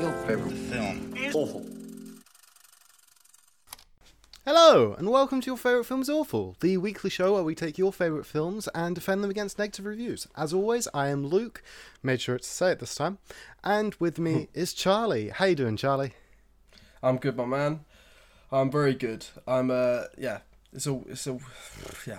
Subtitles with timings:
[0.00, 1.64] Your favorite film is awful.
[4.44, 7.92] Hello, and welcome to Your Favourite Films Awful, the weekly show where we take your
[7.92, 10.26] favourite films and defend them against negative reviews.
[10.36, 11.62] As always, I am Luke,
[12.02, 13.18] made sure to say it this time,
[13.62, 15.28] and with me is Charlie.
[15.28, 16.14] How you doing, Charlie?
[17.02, 17.84] I'm good, my man.
[18.50, 19.26] I'm very good.
[19.46, 20.40] I'm uh yeah.
[20.72, 21.40] It's all it's all
[22.06, 22.18] yeah.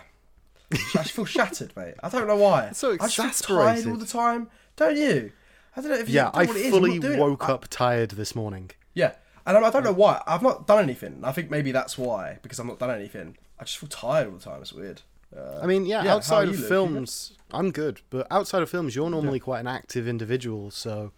[0.72, 1.96] I feel shattered, mate.
[2.02, 2.72] I don't know why.
[2.74, 3.20] so exasperated.
[3.20, 4.50] I just feel tired all the time.
[4.76, 5.32] Don't you?
[5.76, 7.20] I don't know if Yeah, don't know I what it is, I'm fully not doing
[7.20, 7.22] it.
[7.22, 8.72] woke I- up tired this morning.
[8.94, 9.14] Yeah,
[9.46, 10.22] and I, I don't know why.
[10.26, 11.20] I've not done anything.
[11.24, 13.38] I think maybe that's why because I've not done anything.
[13.60, 14.62] I just feel tired all the time.
[14.62, 15.02] It's weird.
[15.36, 16.62] Uh, I mean, yeah, yeah, outside of you, Luke?
[16.64, 21.12] You films, I'm good, but outside of films, you're normally quite an active individual, so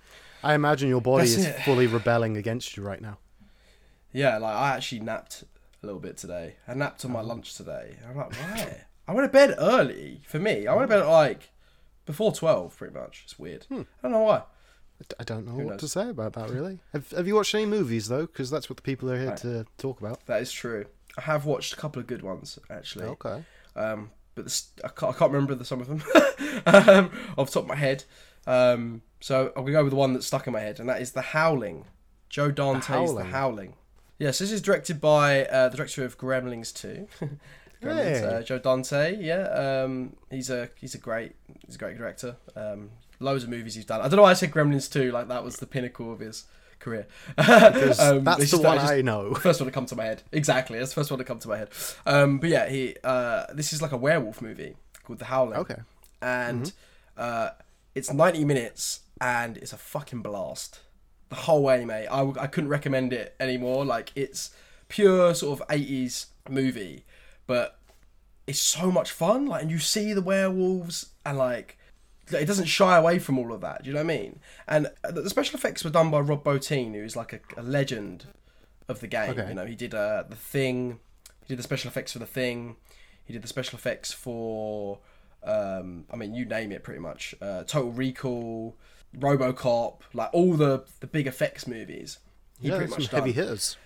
[0.43, 1.59] I imagine your body That's is it.
[1.65, 3.19] fully rebelling against you right now.
[4.11, 5.43] yeah, like I actually napped
[5.83, 6.55] a little bit today.
[6.67, 7.27] I napped on my Uh-huh.
[7.29, 7.97] lunch today.
[8.09, 8.81] I'm like, why?
[9.07, 10.65] I went to bed early for me.
[10.67, 11.49] I went to bed at like
[12.07, 13.21] before twelve, pretty much.
[13.25, 13.65] It's weird.
[13.65, 13.81] Hmm.
[14.01, 14.41] I don't know why.
[15.19, 15.79] I don't know Who what knows?
[15.81, 16.79] to say about that, really.
[16.91, 18.25] Have, have you watched any movies, though?
[18.25, 19.37] Because that's what the people are here Right.
[19.37, 20.25] to talk about.
[20.25, 20.85] That is true.
[21.15, 23.05] I have watched a couple of good ones actually.
[23.05, 23.43] Okay.
[23.75, 26.01] Um, but this, I, can't, I can't remember the, some of them
[26.65, 28.03] um, off the top of my head.
[28.47, 31.01] Um, so I'm gonna go with the one that's stuck in my head, and that
[31.01, 31.85] is The Howling.
[32.29, 33.25] Joe Dante's The Howling.
[33.31, 33.73] Howling.
[34.19, 37.07] Yes, this is directed by uh, the director of Gremlins 2.
[37.81, 38.23] Gremlins, Hey.
[38.25, 39.17] uh, Joe Dante.
[39.19, 39.43] Yeah,
[39.83, 41.33] um, he's a he's a great
[41.65, 42.35] he's a great director.
[42.55, 42.89] Um,
[43.19, 43.99] loads of movies he's done.
[44.01, 46.45] I don't know why I said Gremlins 2 like that was the pinnacle of his
[46.79, 47.07] career.
[47.37, 49.33] Um, that's the one just- I know.
[49.33, 50.23] first one to come to my head.
[50.31, 51.69] Exactly, that's the first one to come to my head.
[52.05, 55.57] Um, but yeah, he uh, this is like a werewolf movie called The Howling.
[55.59, 55.77] Okay.
[56.21, 56.71] and
[57.17, 57.49] uh,
[57.95, 60.79] it's ninety minutes and it's a fucking blast
[61.29, 62.07] the whole way, mate.
[62.07, 63.83] I, w- I couldn't recommend it anymore.
[63.85, 64.51] Like it's
[64.87, 67.03] pure sort of eighties movie,
[67.47, 67.79] but
[68.45, 69.47] it's so much fun.
[69.47, 71.77] Like, and you see the werewolves and like
[72.31, 73.83] it doesn't shy away from all of that.
[73.83, 74.39] Do you know what I mean?
[74.67, 78.25] And the special effects were done by Rob Bottin, who's like a, a legend
[78.87, 79.31] of the game.
[79.31, 79.47] Okay.
[79.47, 80.99] You know, he did uh, the Thing.
[81.45, 82.75] He did the special effects for the Thing.
[83.23, 84.99] He did the special effects for,
[85.43, 87.35] um, I mean, you name it, pretty much.
[87.41, 88.75] Uh, Total Recall,
[89.17, 92.19] RoboCop, like all the the big effects movies.
[92.59, 93.77] He yeah, pretty some much heavy hitters.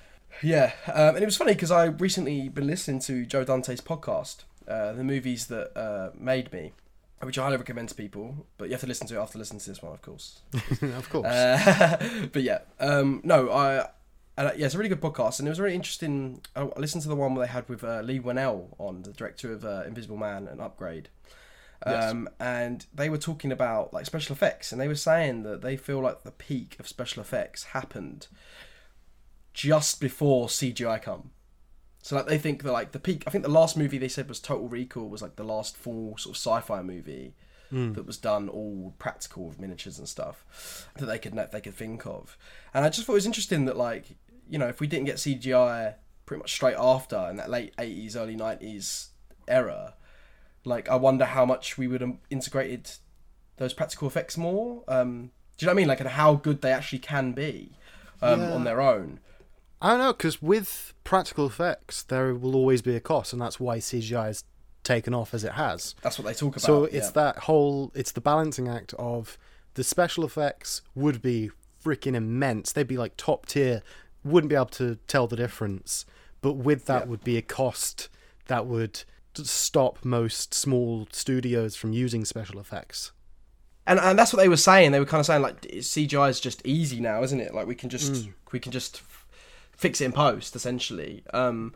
[0.41, 4.43] Yeah, um, and it was funny because I recently been listening to Joe Dante's podcast,
[4.67, 6.73] uh, the movies that uh, made me,
[7.21, 8.47] which I highly recommend to people.
[8.57, 10.41] But you have to listen to it after listening to this one, of course.
[10.81, 11.27] of course.
[11.27, 13.89] Uh, but yeah, um, no, I.
[14.37, 16.41] And, uh, yeah, it's a really good podcast, and it was really interesting.
[16.55, 19.51] I listened to the one where they had with uh, Leigh Whannell on, the director
[19.51, 21.09] of uh, Invisible Man and Upgrade,
[21.85, 25.75] um, and they were talking about like special effects, and they were saying that they
[25.75, 28.27] feel like the peak of special effects happened
[29.53, 31.31] just before CGI come.
[32.01, 33.23] So like they think that like the peak.
[33.27, 36.17] I think the last movie they said was Total Recall was like the last full
[36.17, 37.35] sort of sci-fi movie
[37.73, 42.05] that was done all practical with miniatures and stuff that they could they could think
[42.05, 42.37] of.
[42.73, 44.17] And I just thought it was interesting that like
[44.49, 45.93] you know if we didn't get CGI
[46.25, 49.11] pretty much straight after in that late eighties early nineties
[49.47, 49.93] era,
[50.65, 52.91] like I wonder how much we would have integrated
[53.55, 54.83] those practical effects more.
[54.89, 55.87] Um, do you know what I mean?
[55.87, 57.71] Like and how good they actually can be
[58.21, 58.51] um, Yeah.
[58.53, 59.19] on their own.
[59.81, 63.59] I don't know, because with practical effects, there will always be a cost, and that's
[63.59, 64.43] why CGI has
[64.83, 65.95] taken off as it has.
[66.01, 66.61] That's what they talk about.
[66.61, 67.11] So it's yeah.
[67.13, 69.37] that whole, it's the balancing act of
[69.73, 71.49] the special effects would be
[71.83, 72.71] freaking immense.
[72.71, 73.81] They'd be like top tier,
[74.23, 76.05] wouldn't be able to tell the difference.
[76.41, 77.09] But with that Yeah.
[77.09, 78.09] would be a cost
[78.47, 79.03] that would
[79.35, 83.11] stop most small studios from using special effects.
[83.87, 84.91] and and that's what they were saying.
[84.91, 87.53] They were kind of saying like CGI is just easy now, isn't it?
[87.55, 88.33] Like we can just Mm.
[88.51, 89.01] we can just
[89.75, 91.23] fix it in post essentially.
[91.33, 91.73] Um,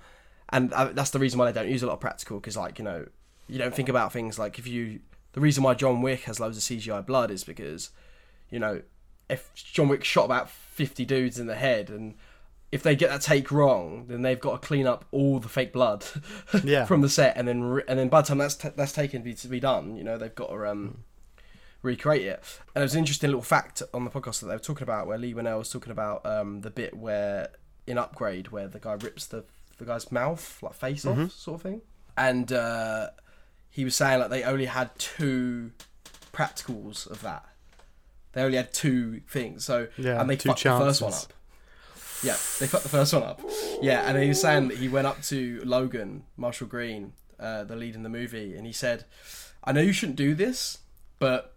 [0.49, 2.77] and uh, that's the reason why they don't use a lot of practical because like
[2.79, 3.07] you know
[3.47, 4.99] you don't think about things like if you
[5.33, 7.89] the reason why John Wick has loads of CGI blood is because
[8.49, 8.81] you know
[9.29, 12.13] if John Wick shot about fifty dudes in the head and
[12.71, 15.71] if they get that take wrong, then they've got to clean up all the fake
[15.71, 16.03] blood
[16.63, 16.83] Yeah.
[16.85, 19.21] from the set, and then re- and then by the time that's t- that's taken
[19.21, 21.03] to be, to be done, you know they've got to um,
[21.81, 22.43] recreate it.
[22.67, 25.07] And there was an interesting little fact on the podcast that they were talking about
[25.07, 27.49] where Leigh Whannell was talking about um, the bit where
[27.87, 29.43] in Upgrade where the guy rips the
[29.77, 31.81] the guy's mouth like face off sort of thing,
[32.17, 33.09] and uh,
[33.69, 35.71] he was saying like they only had two
[36.33, 37.45] practicals of that.
[38.33, 41.33] They only had two things, so Yeah, and they fucked the first one up.
[42.23, 43.41] Yeah, they fucked the first one up.
[43.81, 47.75] Yeah, and he was saying that he went up to Logan, Marshall Green, uh, the
[47.75, 49.05] lead in the movie, and he said,
[49.63, 50.79] "I know you shouldn't do this,
[51.19, 51.53] but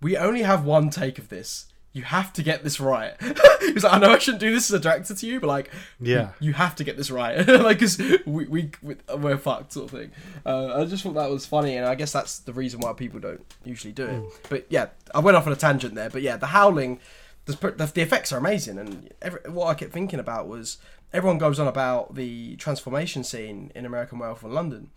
[0.00, 1.66] we only have one take of this.
[1.94, 3.14] You have to get this right."
[3.60, 5.46] he was like, "I know I shouldn't do this as a director to you, but
[5.46, 6.32] like, Yeah.
[6.40, 9.98] you have to get this right, like, because we, we we we're fucked, sort of
[9.98, 10.10] thing."
[10.44, 13.20] Uh, I just thought that was funny, and I guess that's the reason why people
[13.20, 14.22] don't usually do it.
[14.50, 16.10] But yeah, I went off on a tangent there.
[16.10, 17.00] But yeah, The Howling
[17.46, 20.78] the, the, effects are amazing, and every, what I kept thinking about was
[21.12, 24.90] everyone goes on about the transformation scene in American Werewolf in London,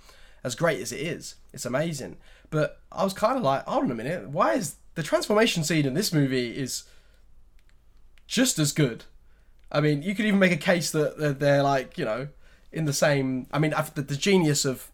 [0.44, 2.18] as great as it is, it's amazing.
[2.50, 5.86] But I was kind of like, hold on a minute, why is the transformation scene
[5.86, 6.84] in this movie is
[8.26, 9.04] just as good?
[9.72, 12.30] I mean, you could even make a case that they're like, you know,
[12.72, 13.46] in the same.
[13.54, 14.92] I mean, the, the genius of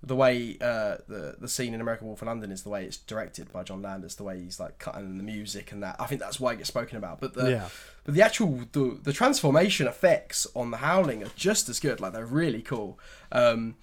[0.00, 2.98] the way uh, the the scene in American Wolf in London is the way it's
[2.98, 5.96] directed by John Landis, the way he's like cutting the music and that.
[5.98, 7.20] I think that's why it gets spoken about.
[7.20, 7.68] But the Yeah.
[8.04, 12.00] but the actual the, the transformation effects on the Howling are just as good.
[12.00, 12.96] Like they're really cool.
[13.32, 13.74] Um,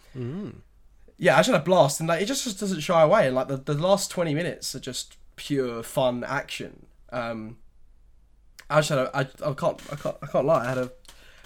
[1.18, 3.26] Yeah, I just had a blast, and like it just, just doesn't shy away.
[3.28, 6.86] And like the, the last twenty minutes are just pure fun action.
[7.12, 7.58] Um,
[8.70, 10.66] I just had a, I, I can't I can't I can't lie.
[10.66, 10.92] I had a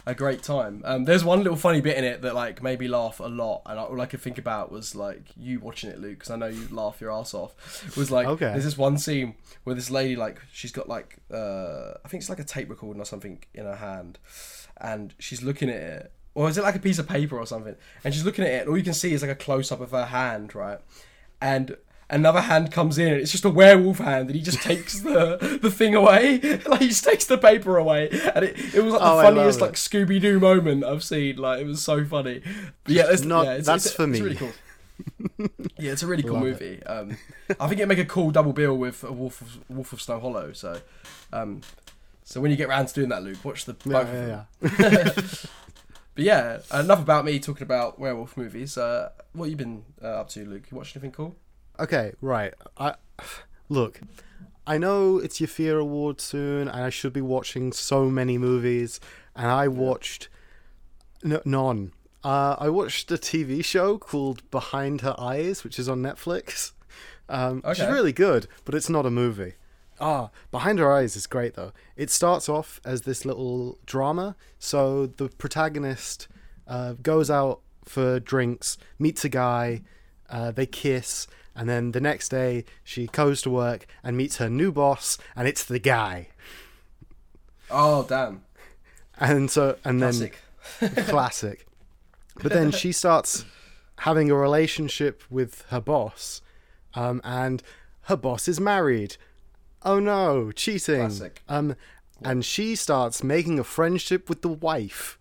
[0.08, 0.82] a great time.
[0.84, 3.62] Um, there's one little funny bit in it that like made me laugh a lot,
[3.68, 6.48] and all I could think about was like you watching it, Luke, because I know
[6.48, 7.54] you laugh your ass off.
[7.96, 8.48] Was like Okay.
[8.52, 12.30] there's this one scene where this lady like she's got like uh, I think it's
[12.30, 14.18] like a tape recording or something in her hand,
[14.78, 16.12] and she's looking at it.
[16.34, 17.76] Or is it like a piece of paper or something?
[18.04, 19.82] And she's looking at it, and all you can see is like a close up
[19.82, 20.80] of her hand, right?
[21.42, 21.76] And
[22.10, 25.60] another hand comes in, and it's just a werewolf hand, and he just takes the
[25.62, 29.02] the thing away, like he just takes the paper away, and it, it was like
[29.02, 31.36] the Oh, funniest like Scooby Doo moment I've seen.
[31.38, 32.42] Like it was so funny.
[32.86, 34.22] But yeah, it's, Not- yeah, it's, that's it's, for it's me.
[34.22, 34.52] really cool.
[35.80, 36.82] yeah, it's a really cool Love movie.
[36.84, 37.18] Um,
[37.60, 40.20] I think it'd make a cool double bill with a Wolf of, Wolf of Snow
[40.20, 40.54] Hollow.
[40.54, 40.80] So,
[41.34, 41.62] um,
[42.24, 44.46] so when you get round to doing that, Luke, watch the Yeah, both of yeah,
[44.78, 45.06] them.
[45.18, 45.24] yeah.
[46.16, 48.78] But yeah, enough about me talking about werewolf movies.
[48.78, 50.70] Uh, what you been uh, up to, Luke?
[50.70, 51.36] You watched anything cool?
[51.80, 52.54] Okay, right.
[52.78, 52.96] I
[53.70, 54.02] look.
[54.68, 59.00] I know it's your Fear Award soon, and I should be watching so many movies.
[59.36, 60.28] And I watched
[61.24, 61.94] n- none.
[62.24, 66.72] Uh, I watched a TV show called Behind Her Eyes, which is on Netflix.
[67.30, 69.54] Um, Which is really good, but it's not a movie.
[70.02, 71.72] Ah, Behind Her Eyes is great though.
[71.96, 74.36] It starts off as this little drama.
[74.58, 76.28] So the protagonist
[76.68, 79.84] uh, goes out for drinks, meets a guy,
[80.30, 84.50] uh, they kiss, and then the next day she goes to work and meets her
[84.50, 86.30] new boss, and it's the guy.
[87.70, 88.44] Oh damn!
[89.20, 90.32] And so, and then
[90.80, 91.06] Classic.
[91.08, 91.68] classic.
[92.42, 93.46] But then she starts
[94.00, 96.42] having a relationship with her boss,
[96.96, 97.62] um, and
[98.04, 99.18] her boss is married.
[99.84, 101.00] Oh no, cheating.
[101.00, 101.42] Classic.
[101.50, 101.76] Um,
[102.24, 105.18] and she starts making a friendship with the wife.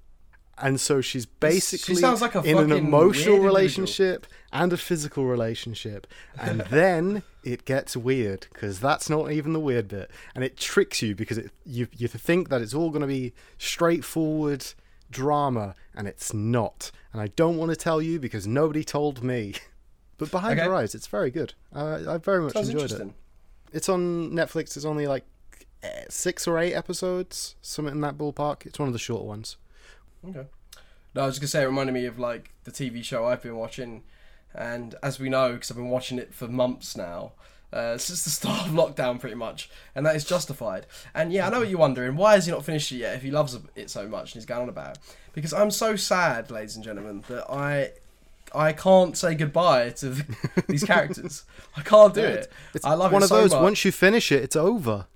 [0.58, 6.06] And so she's basically sounds like in an emotional relationship and a physical relationship.
[6.38, 10.10] And then it gets weird because that's not even the weird bit.
[10.34, 13.32] And it tricks you because it, you, you think that it's all going to be
[13.56, 14.66] straightforward
[15.10, 16.90] drama and it's not.
[17.14, 19.54] And I don't want to tell you because nobody told me.
[20.18, 20.68] But Behind Okay.
[20.68, 21.54] Her Eyes, it's very good.
[21.74, 23.10] Uh, I very much Sounds enjoyed it.
[23.72, 24.76] It's on Netflix.
[24.76, 25.25] It's only like
[26.08, 28.67] six or eight episodes, something in that ballpark.
[28.67, 29.56] It's one of the short ones.
[30.28, 30.46] Okay.
[31.14, 33.43] No, I was just gonna say it reminded me of like the TV show I've
[33.43, 34.02] been watching,
[34.55, 37.32] and as we know, because I've been watching it for months now,
[37.72, 40.87] uh, since the start of lockdown, pretty much, and that is Justified.
[41.14, 42.16] And yeah, I know what you're wondering.
[42.16, 43.16] Why has he not finished it yet?
[43.16, 44.99] If he loves it so much and he's going on about it,
[45.32, 47.93] because I'm so sad, ladies and gentlemen, that I.
[48.55, 50.26] I can't say goodbye to th-
[50.69, 51.44] these characters.
[51.76, 52.50] I can't do it.
[52.75, 53.52] It's I love one it of so those.
[53.52, 53.62] much.
[53.62, 55.06] Once you finish it, it's over.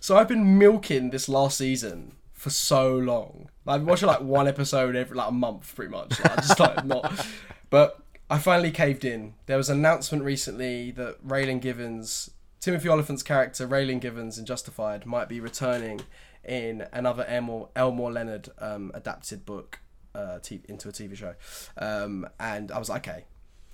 [0.00, 3.48] So I've been milking this last season for so long.
[3.66, 6.20] I've been watching like one episode every like a month, pretty much.
[6.20, 7.26] Like, I just like not.
[7.70, 7.98] But
[8.30, 9.34] I finally caved in.
[9.46, 15.06] There was an announcement recently that Raylan Givens, Timothy Olyphant's character Raylan Givens in Justified,
[15.06, 16.02] might be returning
[16.44, 19.80] in another Elmore, Elmore Leonard um, adapted book
[20.14, 21.34] uh, into a TV show.
[21.78, 23.24] Um, and I was like, okay,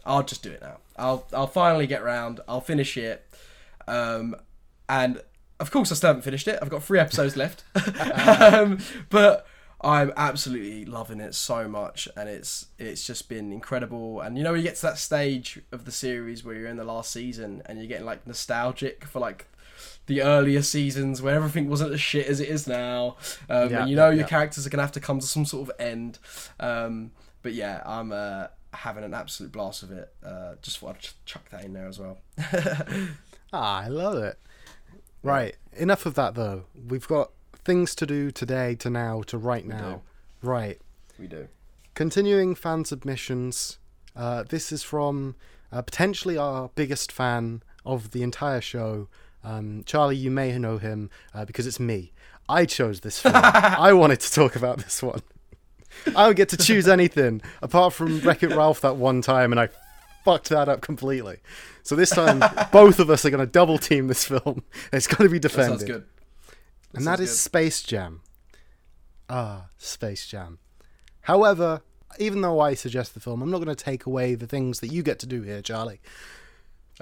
[0.04, 0.78] I'll just do it now.
[0.96, 2.40] I'll I'll finally get round.
[2.48, 3.26] I'll finish it.
[3.86, 4.36] Um,
[4.88, 5.22] and
[5.58, 6.58] of course, I still haven't finished it.
[6.60, 7.64] I've got three episodes left,
[8.00, 8.78] um,
[9.10, 9.46] but
[9.82, 14.20] I'm absolutely loving it so much, and it's it's just been incredible.
[14.20, 16.76] And you know, when you get to that stage of the series where you're in
[16.76, 19.46] the last season and you're getting like nostalgic for like
[20.10, 23.16] the earlier seasons where everything wasn't as shit as it is now,
[23.48, 24.26] um, Yeah, and you know yeah, your yeah.
[24.26, 26.18] characters are gonna have to come to some sort of end.
[26.58, 27.12] Um,
[27.42, 30.12] but yeah, I'm uh, having an absolute blast with it.
[30.24, 32.18] Uh, just thought I'd ch- chuck that in there as well.
[33.52, 34.38] Ah, I love it.
[35.24, 35.56] Right.
[35.72, 36.64] Enough of that though.
[36.88, 37.30] We've got
[37.64, 40.02] things to do today, to now, to right now.
[40.42, 40.78] Right.
[41.18, 41.48] We do.
[41.94, 43.78] Continuing fan submissions.
[44.14, 45.34] Uh, this is from
[45.72, 49.08] uh, potentially our biggest fan of the entire show.
[49.42, 52.12] Um, Charlie, you may know him uh, because it's me.
[52.48, 53.34] I chose this film.
[53.36, 55.22] I wanted to talk about this one.
[56.08, 59.60] I don't get to choose anything apart from Wreck It Ralph that one time, and
[59.60, 59.68] I
[60.24, 61.38] fucked that up completely.
[61.82, 62.42] So this time,
[62.72, 64.62] both of us are going to double team this film.
[64.92, 65.72] It's going to be defended.
[65.72, 66.04] That sounds good.
[66.94, 67.36] and that is good.
[67.36, 68.20] Space Jam.
[69.28, 70.58] Ah, Space Jam.
[71.22, 71.82] However,
[72.18, 74.88] even though I suggest the film, I'm not going to take away the things that
[74.92, 76.00] you get to do here, Charlie.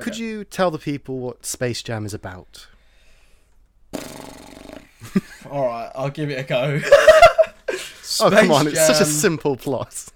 [0.00, 2.66] Could you tell the people what Space Jam is about?
[5.50, 6.80] All right, I'll give it a go.
[8.20, 10.06] oh, come on, it's such a simple plot.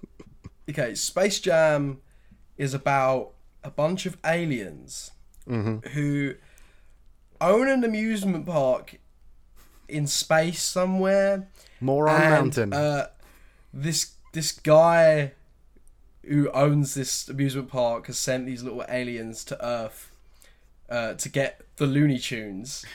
[0.69, 2.01] okay, Space Jam
[2.59, 3.33] is about
[3.65, 5.11] a bunch of aliens
[5.49, 5.89] Mm-hmm.
[5.89, 6.35] who
[7.41, 9.01] own an amusement park
[9.89, 11.49] in space somewhere.
[11.81, 12.73] Moron and, Mountain.
[12.73, 13.09] Uh,
[13.75, 15.33] this this guy
[16.25, 20.13] who owns this amusement park has sent these little aliens to Earth
[20.89, 22.85] uh, to get the Looney Tunes.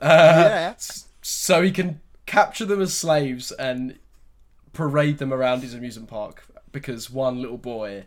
[0.00, 0.74] Uh, Yeah.
[1.20, 4.00] So he can capture them as slaves and
[4.72, 8.06] parade them around his amusement park because one little boy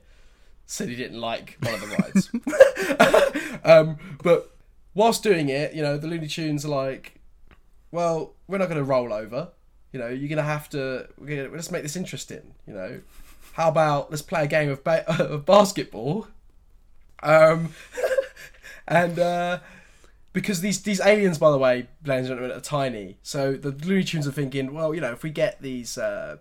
[0.65, 3.59] said he didn't like one of the rides.
[3.63, 4.51] um, but
[4.93, 7.19] whilst doing it, you know, the Looney Tunes are like,
[7.91, 9.50] well, we're not going to roll over.
[9.93, 11.07] You know, you're going to have to.
[11.17, 12.55] We're gonna, let's make this interesting.
[12.67, 13.00] You know,
[13.55, 16.27] how about let's play a game of ba- of basketball?
[17.24, 17.69] Um,
[18.88, 19.59] and uh,
[20.33, 23.17] because these these aliens, by the way, ladies and gentlemen, are tiny.
[23.24, 25.97] So the Looney Tunes are thinking, well, you know, if we get these.
[25.97, 26.38] Uh,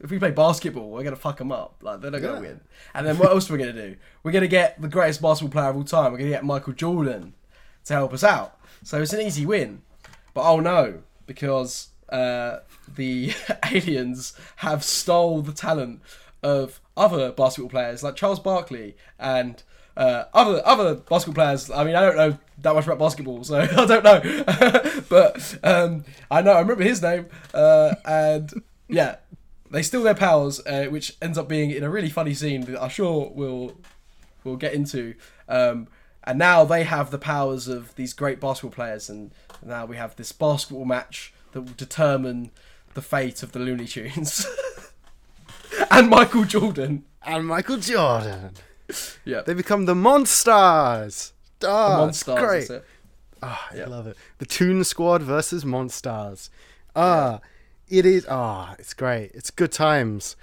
[0.00, 1.76] if we play basketball, we're gonna fuck them up.
[1.80, 2.40] Like they're not gonna Yeah.
[2.40, 2.60] win.
[2.92, 3.96] And then what else are we gonna do?
[4.22, 6.12] We're gonna get the greatest basketball player of all time.
[6.12, 7.32] We're gonna get Michael Jordan
[7.86, 8.58] to help us out.
[8.82, 9.80] So it's an easy win.
[10.34, 12.58] But oh no, because uh,
[12.92, 13.32] the
[13.72, 16.00] aliens have stole the talent
[16.42, 19.62] of other basketball players like Charles Barkley and
[19.96, 21.70] uh, other other basketball players.
[21.70, 25.02] I mean, I don't know that much about basketball, so I don't know.
[25.08, 28.52] but um, I know I remember his name, uh, and
[28.88, 29.16] yeah,
[29.70, 32.82] they steal their powers, uh, which ends up being in a really funny scene that
[32.82, 33.76] I'm sure we'll
[34.42, 35.14] we'll get into.
[35.48, 35.88] Um,
[36.26, 39.30] and now they have the powers of these great basketball players, and
[39.62, 42.50] now we have this basketball match that will determine
[42.92, 44.46] the fate of the Looney Tunes
[45.90, 47.04] and Michael Jordan.
[47.26, 48.50] and Michael Jordan.
[49.24, 51.32] Yeah, They become the monsters.
[51.66, 52.38] Ah, the it's Monstars.
[52.46, 52.70] great.
[52.70, 52.84] it?
[53.42, 53.86] Ah, I Yeah.
[53.86, 54.16] love it.
[54.38, 56.50] The Toon Squad versus Monstars.
[56.94, 57.40] Ah,
[57.88, 58.26] it is.
[58.28, 59.30] Ah, it's great.
[59.34, 60.36] It's good times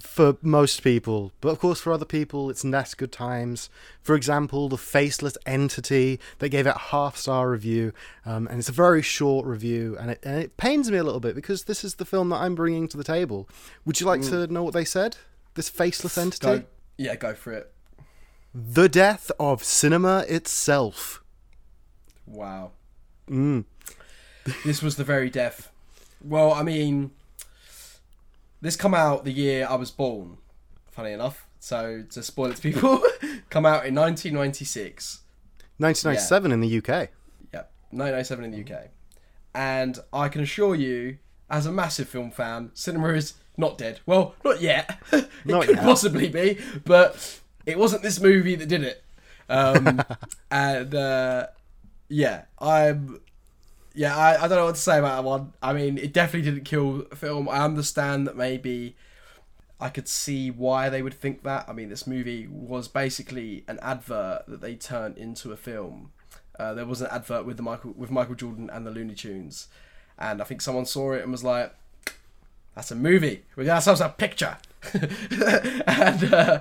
[0.00, 3.68] for most people, but of course for other people, it's less good times.
[4.00, 6.20] For example, the Faceless Entity.
[6.38, 7.92] They gave it a half star review,
[8.24, 11.20] um, and it's a very short review, and it, and it pains me a little
[11.20, 13.48] bit because this is the film that I'm bringing to the table.
[13.84, 15.16] Would you like to know what they said?
[15.54, 16.46] This Faceless Entity.
[16.46, 16.64] Go,
[16.96, 17.72] yeah, go for it.
[18.54, 21.22] The death of cinema itself.
[22.26, 22.72] Wow.
[23.28, 23.64] Mm.
[24.64, 25.70] this was the very death.
[26.22, 27.10] Well, I mean,
[28.60, 30.38] this come out the year I was born.
[30.90, 31.46] Funny enough.
[31.60, 33.02] So to spoil it to people,
[33.50, 35.20] come out in 1996.
[35.78, 37.10] 1997 in the UK.
[37.52, 38.88] Yep, 1997 in the UK.
[39.54, 41.18] And I can assure you,
[41.50, 44.00] as a massive film fan, cinema is not dead.
[44.06, 44.98] Well, not yet.
[45.12, 45.84] it Not could yet.
[45.84, 49.02] possibly be, but it wasn't this movie that did it.
[49.48, 50.02] Um,
[50.50, 51.46] and uh,
[52.08, 53.20] yeah, I'm.
[53.98, 55.52] Yeah, I, I don't know what to say about that one.
[55.60, 57.48] I mean, it definitely didn't kill the film.
[57.48, 58.94] I understand that maybe
[59.80, 61.64] I could see why they would think that.
[61.68, 66.12] I mean, this movie was basically an advert that they turned into a film.
[66.60, 69.66] Uh, there was an advert with the Michael with Michael Jordan and the Looney Tunes,
[70.16, 71.74] and I think someone saw it and was like,
[72.76, 73.46] "That's a movie.
[73.56, 74.58] We got ourselves a picture."
[74.94, 76.60] and uh,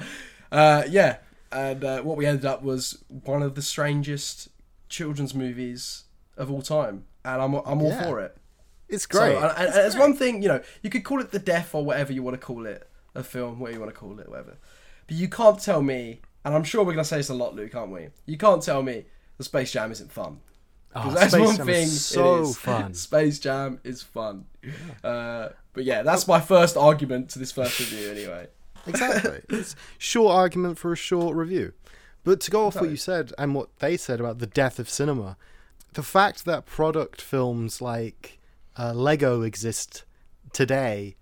[0.52, 1.18] uh, yeah,
[1.52, 4.50] and uh, what we ended up was one of the strangest
[4.90, 6.06] children's movies
[6.38, 8.04] of all time, and I'm I'm all Yeah.
[8.04, 8.38] for it.
[8.90, 9.34] It's great.
[9.38, 11.84] So, and, and it's one thing, you know, you could call it the death or
[11.84, 14.58] whatever you want to call it, a film, whatever you want to call it, whatever.
[15.08, 17.54] But you can't tell me, and I'm sure we're going to say this a lot,
[17.54, 18.08] Luke, aren't we?
[18.26, 19.04] You can't tell me
[19.38, 20.40] the Space Jam isn't fun.
[20.96, 21.84] Oh, that's Space one Jam thing.
[21.84, 22.58] is it so is.
[22.58, 22.94] fun.
[23.10, 24.46] Space Jam is fun.
[25.04, 28.48] Uh, but yeah, that's my first argument to this first review, anyway.
[28.86, 29.42] exactly.
[29.50, 31.74] It's short argument for a short review.
[32.24, 34.90] But to go off what you said and what they said about the death of
[34.90, 35.36] cinema,
[35.94, 38.40] the fact that product films like
[38.78, 40.04] uh, Lego exist
[40.54, 41.16] today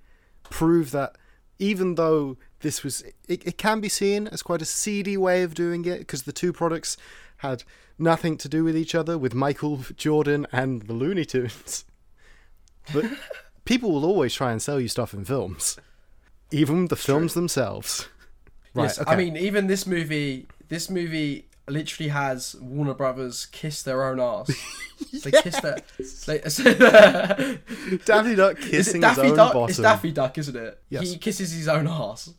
[0.50, 1.16] prove that
[1.60, 5.54] even though this was, it, it can be seen as quite a seedy way of
[5.54, 6.98] doing it because the two products
[7.38, 7.64] had
[7.98, 11.86] nothing to do with each other with Michael Jordan and the Looney Tunes.
[12.94, 13.06] But
[13.66, 15.80] people will always try and sell you stuff in films,
[16.52, 18.08] even the films themselves.
[18.76, 18.84] Right.
[18.84, 19.12] yes, okay.
[19.12, 24.52] I mean, even this movie, this movie literally has Warner Brothers kiss their own ass.
[25.24, 25.78] They kiss their.
[26.26, 26.40] They,
[28.06, 29.54] Daffy Duck kissing his Daffy own Duck?
[29.54, 29.70] bottom.
[29.70, 30.82] It's Daffy Duck, isn't it?
[30.90, 31.10] Yes.
[31.12, 32.30] He kisses his own ass,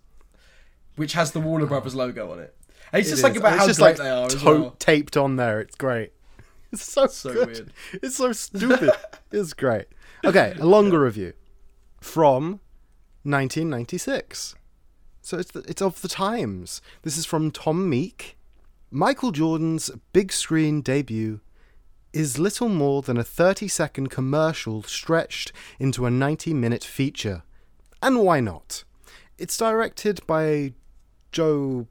[0.97, 1.99] which has the Warner Brothers oh.
[1.99, 2.55] logo on it.
[2.93, 3.39] And it's It just like is.
[3.41, 4.77] about And how just great like they are to- well.
[4.79, 5.61] taped on there.
[5.61, 6.13] It's great.
[6.73, 7.47] It's so, So good.
[7.49, 7.73] weird.
[8.03, 8.91] It's so stupid.
[9.33, 9.87] it's great.
[10.25, 11.33] Okay, a longer review
[12.01, 12.61] from
[13.23, 14.55] 1996.
[15.23, 16.81] So it's the, it's of the times.
[17.03, 18.36] This is from Tom Meek.
[18.97, 21.41] Michael Jordan's big screen debut
[22.15, 27.43] is little more than a 30 second commercial stretched into a 90 minute feature.
[28.01, 28.85] And why not?
[29.37, 30.73] It's directed by
[31.31, 31.89] Joe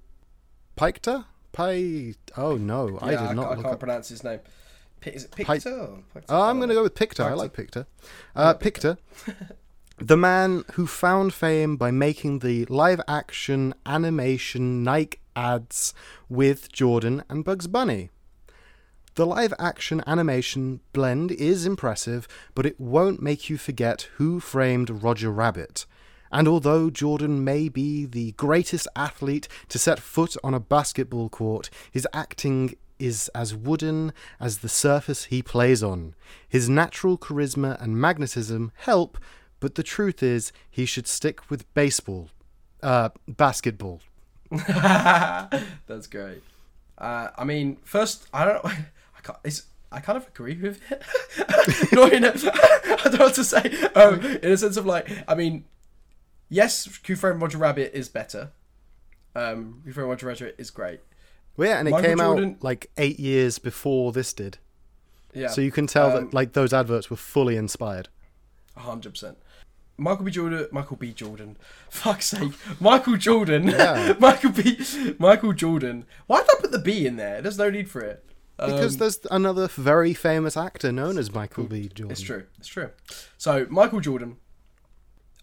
[0.75, 1.25] Pikter?
[1.51, 2.15] Pi.
[2.35, 3.79] Oh no, I Yeah, did I, not I look can't up.
[3.79, 4.39] pronounce his name.
[4.99, 5.79] P- is it Pi- Pictor?
[5.79, 6.25] or Pictor?
[6.29, 7.23] Oh, I I'm going to go with Pictor.
[7.23, 7.85] I like Pictor.
[8.35, 8.97] Uh, Pictor,
[9.99, 15.93] the man who found fame by making the live action animation Nike ads
[16.29, 18.09] with Jordan and Bugs Bunny.
[19.15, 25.03] The live action animation blend is impressive, but it won't make you forget who framed
[25.03, 25.85] Roger Rabbit.
[26.31, 31.69] And although Jordan may be the greatest athlete to set foot on a basketball court,
[31.89, 36.13] his acting is as wooden as the surface he plays on.
[36.47, 39.17] His natural charisma and magnetism help,
[39.59, 42.29] but the truth is he should stick with baseball.
[42.83, 44.01] Uh, basketball.
[45.87, 46.41] That's great.
[46.97, 48.65] Uh, I mean, first, I don't.
[48.65, 49.37] I can't.
[49.43, 51.01] It's, I kind of agree with it.
[51.93, 53.69] no, in a, I don't know what to say.
[53.95, 55.63] Um, in a sense of like, I mean,
[56.49, 58.51] yes, Who Framed Roger Rabbit is better.
[59.35, 60.99] Um, Who Framed Roger Rabbit is great.
[61.55, 64.57] Well, yeah, and it Michael came Jordan- out like eight years before this did.
[65.33, 65.47] Yeah.
[65.47, 68.09] So you can tell Um, that like those adverts were fully inspired.
[68.75, 69.37] hundred percent.
[69.97, 70.31] Michael B.
[70.31, 70.67] Jordan.
[70.71, 71.13] Michael B.
[71.13, 71.57] Jordan.
[71.89, 72.51] Fuck's sake.
[72.79, 73.67] Michael Jordan.
[73.69, 74.15] Yeah.
[74.19, 74.79] Michael B.
[75.19, 76.05] Michael Jordan.
[76.27, 77.41] Why did I put the B in there?
[77.41, 78.23] There's no need for it.
[78.57, 81.89] Because Um, there's another very famous actor known as Michael B.
[81.93, 82.11] Jordan.
[82.11, 82.45] It's true.
[82.57, 82.89] It's true.
[83.37, 84.37] So Michael Jordan,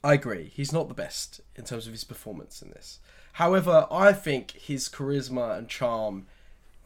[0.05, 0.51] I agree.
[0.55, 3.01] He's not the best in terms of his performance in this.
[3.35, 6.27] However, I think his charisma and charm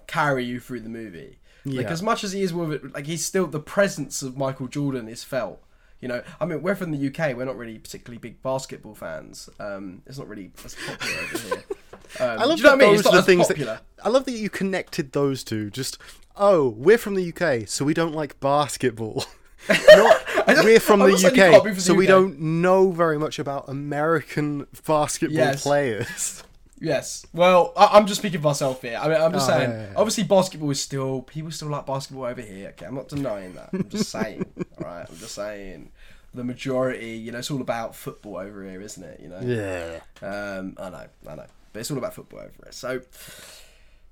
[0.06, 1.38] carry you through the movie.
[1.64, 4.68] Like as much as he is with it, like he's still the presence of Michael
[4.68, 5.60] Jordan is felt.
[6.06, 7.36] You know, I mean, we're from the UK.
[7.36, 9.50] We're not really particularly big basketball fans.
[9.58, 11.64] Um, it's not really as popular over here.
[12.20, 12.90] Um, I love you know that I mean?
[12.92, 13.80] those It's not are the things popular.
[13.96, 15.70] that I love that you connected those two.
[15.70, 15.98] Just
[16.36, 19.24] oh, we're from the UK, so we don't like basketball.
[19.68, 20.22] Not
[20.64, 22.92] we're from the not saying you can't be UK, from so the we don't know
[22.92, 25.64] very much about American basketball Yes.
[25.64, 26.44] players.
[26.80, 27.26] Yes.
[27.32, 28.98] Well, I, I'm just speaking for myself here.
[29.02, 29.70] I mean, I'm just Oh, saying.
[29.70, 29.96] yeah, yeah, yeah.
[29.96, 32.68] Obviously, basketball is still people still like basketball over here.
[32.68, 33.70] Okay, I'm not denying that.
[33.72, 34.44] I'm just saying.
[34.78, 35.90] all right, I'm just saying.
[36.36, 39.20] The majority, you know, it's all about football over here, isn't it?
[39.20, 39.40] You know.
[39.40, 40.00] Yeah.
[40.22, 42.72] Um, I know, I know, but it's all about football over here.
[42.72, 43.00] So,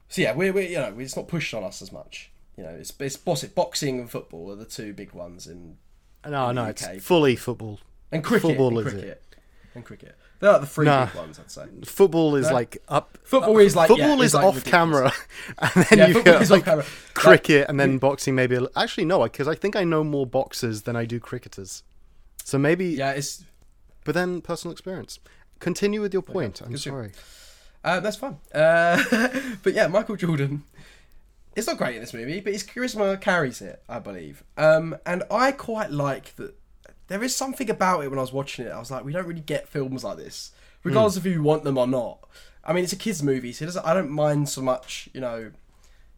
[0.09, 2.31] so yeah, we're, we're you know, it's not pushed on us as much.
[2.57, 5.77] You know, it's it's boxing and football are the two big ones in
[6.29, 7.81] No, In no, it's fully football.
[8.13, 8.43] and cricket.
[8.51, 8.97] Football and is it.
[8.99, 9.23] cricket.
[9.75, 10.17] And cricket.
[10.41, 11.07] They're like the three Nah.
[11.07, 11.67] big ones, I'd say.
[11.85, 12.55] Football is No.
[12.55, 13.19] like up.
[13.25, 14.71] Football is like- football yeah, is is like off ridiculous.
[14.71, 15.13] camera,
[15.59, 16.85] and then Yeah, you football get is off like camera.
[17.15, 18.35] cricket, and then boxing.
[18.37, 21.83] Maybe actually no, because I think I know more boxers than I do cricketers.
[22.45, 23.45] So maybe, Yeah, it's
[24.05, 25.19] but then personal experience.
[25.59, 26.61] Continue with your point.
[26.61, 27.13] I'm good sorry.
[27.83, 28.37] Uh, that's fine.
[28.55, 29.03] Uh,
[29.63, 30.65] but yeah, Michael Jordan.
[31.57, 34.43] It's not great in this movie, but his charisma carries it, I believe.
[34.57, 36.55] Um, and I quite like that.
[37.07, 38.71] There is something about it when I was watching it.
[38.71, 40.53] I was like, we don't really get films like this,
[40.83, 42.29] regardless of if you want them or not.
[42.65, 45.53] I mean, it's a kids' movie, so I don't mind so much, you know,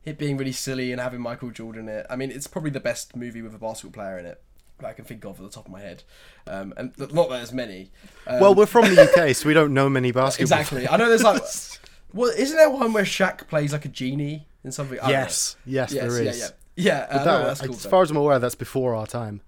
[0.04, 2.06] it being really silly and having Michael Jordan in it.
[2.08, 4.42] I mean, it's probably the best movie with a basketball player in it
[4.78, 6.02] that I can think of at the top of my head.
[6.46, 7.90] Um, and not that there's many.
[8.26, 10.58] Um, well, we're from the UK, so we don't know many basketball.
[10.58, 10.88] Exactly.
[10.88, 11.42] I know there's like,
[12.12, 14.98] well, isn't there one where Shaq plays like a genie in something?
[15.06, 16.08] Yes, yes, know.
[16.08, 16.38] there yeah, is.
[16.38, 17.06] yeah, yeah.
[17.10, 17.74] I That- know that's cool.
[17.74, 17.90] as though.
[17.90, 19.40] far as I'm aware, that's before our time.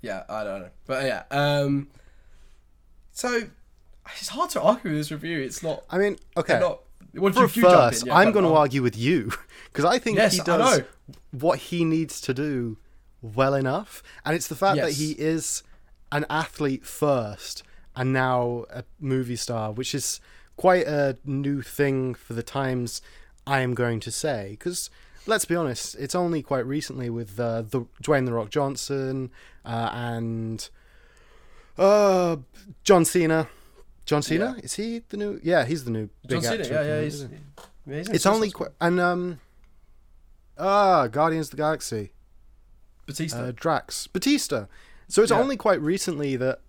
[0.00, 1.22] Yeah, I don't know, but yeah.
[1.30, 1.88] Um,
[3.12, 3.42] so
[4.18, 5.40] it's hard to argue with this review.
[5.40, 5.84] It's not.
[5.90, 6.58] I mean, okay.
[6.58, 6.80] Not.
[7.14, 9.32] What For you, first, yeah, I'm going to argue with you
[9.66, 10.80] because I think Yes, he does
[11.30, 12.78] what he needs to do
[13.22, 15.62] well enough, and it's the fact that he is
[16.10, 17.62] an athlete first
[17.96, 20.20] and now a movie star, which is
[20.56, 23.00] quite a new thing for the times.
[23.46, 24.90] I am going to say because
[25.26, 29.30] let's be honest, it's only quite recently with uh, the Dwayne the Rock Johnson
[29.64, 30.68] uh, and
[31.78, 32.36] uh,
[32.84, 33.48] John Cena.
[34.04, 35.40] John Cena is he the new?
[35.42, 36.64] Yeah, he's the new big John actor.
[36.64, 37.22] Cena, yeah, yeah, he's,
[37.86, 39.40] yeah, he's It's only qu- and um
[40.58, 42.12] ah Guardians of the Galaxy
[43.06, 43.44] Batista.
[43.48, 44.66] uh, Drax Batista.
[45.08, 45.40] So it's Yeah.
[45.40, 46.60] only quite recently that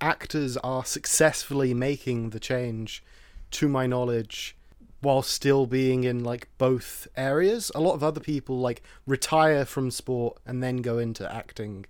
[0.00, 3.02] actors are successfully making the change,
[3.52, 4.56] to my knowledge,
[5.00, 7.70] while still being in like both areas.
[7.74, 11.86] A lot of other people like retire from sport and then go into acting.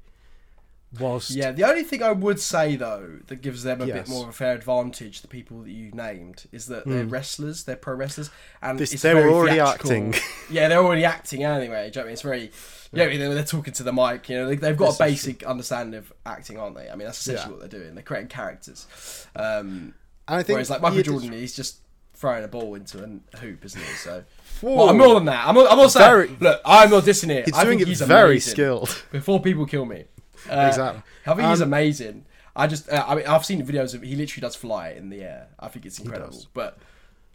[1.00, 3.96] whilst Yeah, the only thing I would say though that gives them a Yes.
[3.96, 7.64] bit more of a fair advantage, the people that you named, is that they're wrestlers,
[7.64, 8.28] they're pro wrestlers,
[8.60, 8.78] and.
[8.78, 9.90] This- it's they were already theatrical.
[9.90, 10.14] acting.
[10.50, 11.88] yeah, they're already acting anyway.
[11.90, 12.12] Do you know what I mean?
[12.12, 12.52] It's very.
[12.92, 14.28] Yeah, I mean, they're, they're talking to the mic.
[14.28, 16.88] You know, they, they've got a basic understanding of acting, aren't they?
[16.90, 17.61] I mean, that's essentially Yeah.
[17.61, 17.94] what they're doing.
[17.94, 18.87] They're creating characters.
[19.35, 19.94] Um,
[20.28, 21.78] and I think whereas, like Michael did- Jordan, he's just
[22.14, 23.92] throwing a ball into a hoop, isn't he?
[23.94, 24.24] So,
[24.61, 25.46] well, I'm more than that.
[25.46, 26.11] I'm not, I'm not saying.
[26.28, 27.46] Very- look, I'm not dissing it.
[27.46, 28.50] he's I doing think it he's very amazing.
[28.52, 29.02] skilled.
[29.11, 30.05] Before people kill me.
[30.50, 31.02] Uh, Exactly.
[31.26, 32.26] I think he's Um, amazing.
[32.55, 35.22] I just, uh, I mean, I've seen videos of he literally does fly in the
[35.22, 35.48] air.
[35.59, 36.44] I think it's incredible.
[36.52, 36.78] But,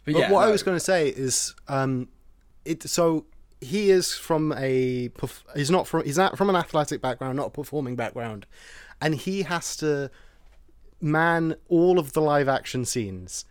[0.04, 2.08] but, But yeah, what I was going to say is, um,
[2.64, 2.82] it.
[2.88, 3.26] So
[3.60, 5.10] he is from a.
[5.54, 6.04] He's not from.
[6.04, 8.46] He's not from an athletic background, not a performing background,
[9.00, 10.10] and he has to
[11.00, 13.44] man all of the live action scenes.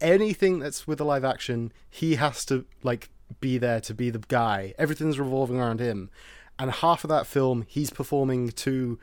[0.00, 3.08] Anything that's with the live action, he has to like
[3.40, 4.74] be there to be the guy.
[4.78, 6.10] Everything's revolving around him,
[6.58, 8.98] and half of that film, he's performing to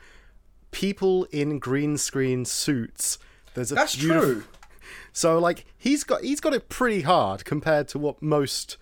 [0.70, 3.18] people in green screen suits.
[3.54, 4.44] There's a That's beautiful- true.
[5.12, 8.76] so like he's got he's got it pretty hard compared to what most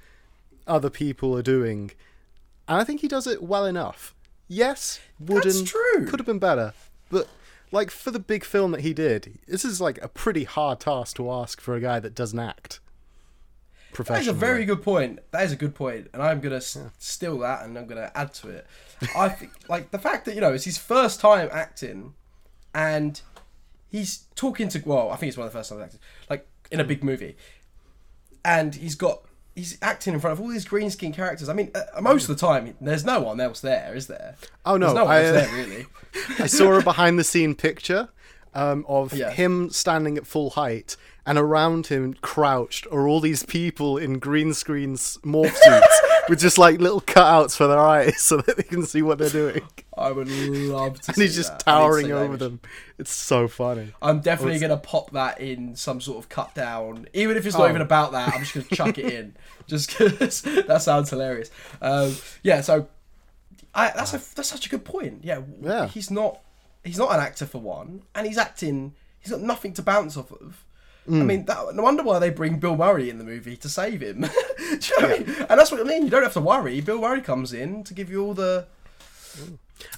[0.66, 1.90] other people are doing.
[2.68, 4.14] And I think he does it well enough.
[4.48, 6.07] Yes, wouldn't true.
[6.07, 6.74] could have been better.
[7.11, 7.29] But
[7.72, 11.16] like for the big film that he did, this is like a pretty hard task
[11.16, 12.81] to ask for a guy that doesn't act.
[13.96, 15.20] That is a very good point.
[15.31, 18.35] That is a good point, and I'm gonna s- steal that and I'm gonna add
[18.35, 18.66] to it.
[19.16, 22.14] I think, like the fact that you know it's his first time acting,
[22.74, 23.20] and
[23.88, 26.81] he's talking to well, I think it's one of the first times acting like in
[26.81, 27.37] a big movie,
[28.44, 29.22] and he's got
[29.55, 31.49] he's acting in front of all these green skin characters.
[31.49, 34.37] I mean, uh, most of the time there's no one else there, is there?
[34.64, 35.87] Oh, no, there's no one I, else uh, there really.
[36.38, 38.09] I saw a behind the scene picture
[38.55, 39.31] um, of Yeah.
[39.31, 44.53] him standing at full height, and around him, crouched, are all these people in green
[44.55, 48.85] screen morph suits with just like little cutouts for their eyes so that they can
[48.85, 49.62] see what they're doing.
[49.97, 51.12] I would love to.
[51.12, 51.69] And he's just that.
[51.69, 52.61] I need to towering over them.
[52.99, 53.93] It's so funny.
[54.03, 57.67] I'm definitely gonna pop that in some sort of cut down, even if it's not
[57.67, 57.71] Oh.
[57.71, 58.35] even about that.
[58.35, 59.35] I'm just gonna chuck it in,
[59.67, 61.51] just because that sounds hilarious.
[61.81, 62.88] Um, yeah, so
[63.75, 65.21] I, that's a that's such a good point.
[65.25, 65.87] Yeah, Yeah.
[65.88, 66.40] he's not
[66.85, 68.94] he's not an actor for one, and he's acting.
[69.20, 70.64] He's got nothing to bounce off of.
[71.07, 71.27] I Mm.
[71.27, 74.20] mean, that, no wonder why they bring Bill Murray in the movie to save him.
[74.23, 75.37] Do you know what I mean?
[75.51, 76.05] And that's what I mean.
[76.05, 76.81] You don't have to worry.
[76.81, 78.66] Bill Murray comes in to give you all the,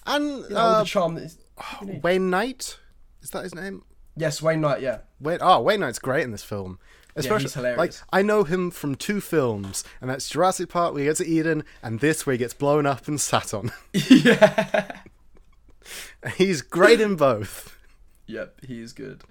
[0.05, 1.39] And you know, all uh, the charm that is.
[1.81, 2.03] you need.
[2.03, 2.79] Wayne Knight,
[3.23, 3.85] is that his name?
[4.17, 4.81] Yes, Wayne Knight.
[4.81, 4.99] Yeah.
[5.21, 6.79] Wayne, oh, Wayne Knight's great in this film.
[7.15, 7.79] Especially, he's hilarious.
[7.79, 11.27] Like I know him from two films, and that's Jurassic Park where he gets to
[11.27, 13.73] Eden, and this where he gets blown up and sat on.
[13.93, 14.91] yeah.
[16.37, 17.77] He's great in both.
[18.27, 19.23] Yep, he is good.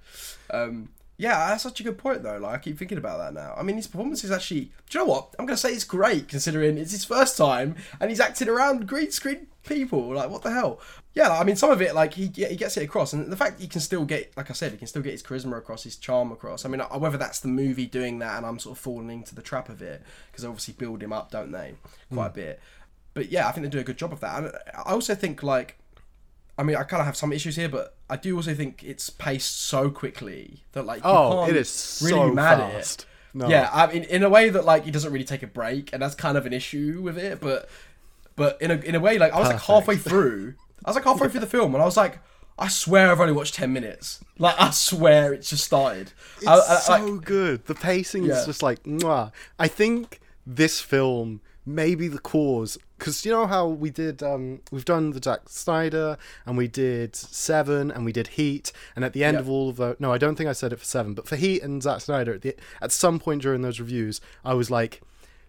[0.50, 0.88] Um,
[1.18, 2.38] yeah, that's such a good point though.
[2.38, 3.54] Like I keep thinking about that now.
[3.56, 4.72] I mean, his performance is actually.
[4.90, 5.34] Do you know what?
[5.38, 9.10] I'm gonna say it's great considering it's his first time and he's acting around green
[9.10, 10.14] screen people.
[10.14, 10.80] Like what the hell?
[11.14, 13.36] Yeah, like, I mean, some of it like he he gets it across, and the
[13.36, 15.84] fact he can still get, like I said, he can still get his charisma across,
[15.84, 16.66] his charm across.
[16.66, 19.42] I mean, whether that's the movie doing that and I'm sort of falling into the
[19.42, 21.74] trap of it because they obviously build him up, don't they?
[22.12, 22.60] Quite a bit.
[23.14, 24.42] But yeah, I think they do a good job of that.
[24.42, 25.78] And I also think like
[26.58, 29.10] I mean, I kind of have some issues here, but I do also think it's
[29.10, 32.72] paced so quickly that like you Oh, can't it is really so be mad at
[32.72, 33.00] fast.
[33.02, 33.06] it.
[33.34, 33.48] No.
[33.48, 36.00] Yeah, I mean, in a way that like he doesn't really take a break, and
[36.02, 37.40] that's kind of an issue with it.
[37.40, 37.68] But
[38.36, 41.04] but in a in a way, like I was like halfway through, I was like
[41.04, 42.18] halfway through the film, and I was like,
[42.58, 44.24] I swear I've only watched ten minutes.
[44.38, 46.12] Like I swear it's just started.
[46.38, 47.66] It's I- I- so like- good.
[47.66, 48.38] The pacing Yeah.
[48.40, 49.32] is just like, mwah.
[49.58, 54.22] I think this film may be the cause because you know how we did.
[54.22, 59.04] Um, we've done the Zack Snyder, and we did Seven, and we did Heat, and
[59.04, 59.40] at the end Yeah.
[59.40, 61.36] of all of the no, I don't think I said it for Seven, but for
[61.36, 65.00] Heat and Zack Snyder, at, the, at some point during those reviews, I was like.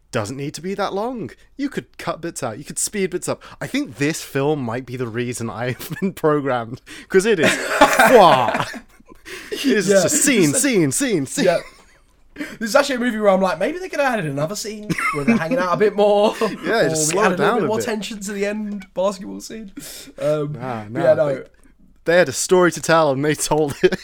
[0.10, 1.32] Doesn't need to be that long.
[1.58, 2.58] You could cut bits out.
[2.58, 3.44] You could speed bits up.
[3.60, 7.52] I think this film might be the reason I've been programmed because it is.
[9.52, 10.04] It is Yeah.
[10.04, 11.44] just scene, scene, scene, scene.
[11.46, 11.60] yeah.
[12.38, 14.90] This is actually a movie where I'm like, maybe they could have added another scene
[15.14, 16.36] where they're hanging out a bit more.
[16.42, 16.48] Yeah,
[16.86, 17.86] or just slow added it a down bit a more bit.
[17.86, 19.72] tension to the end basketball scene.
[20.20, 21.44] Um, Nah, nah, yeah, no, they-
[22.06, 24.00] They had a story to tell and they told it.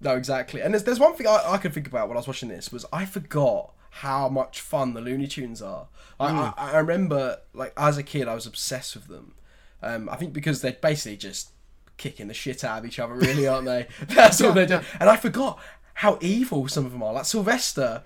[0.00, 0.60] no, exactly.
[0.60, 2.70] And there's there's one thing I, I could think about when I was watching this
[2.72, 5.88] was I forgot how much fun the Looney Tunes are.
[6.18, 6.38] I, Hmm.
[6.60, 9.34] I, I remember like as a kid I was obsessed with them.
[9.82, 11.50] Um, I think because they're basically just
[11.96, 13.86] kicking the shit out of each other, really, aren't they?
[14.08, 14.80] That's all they do.
[15.00, 15.58] And I forgot
[16.00, 17.12] how evil some of them are.
[17.12, 18.02] Like Sylvester.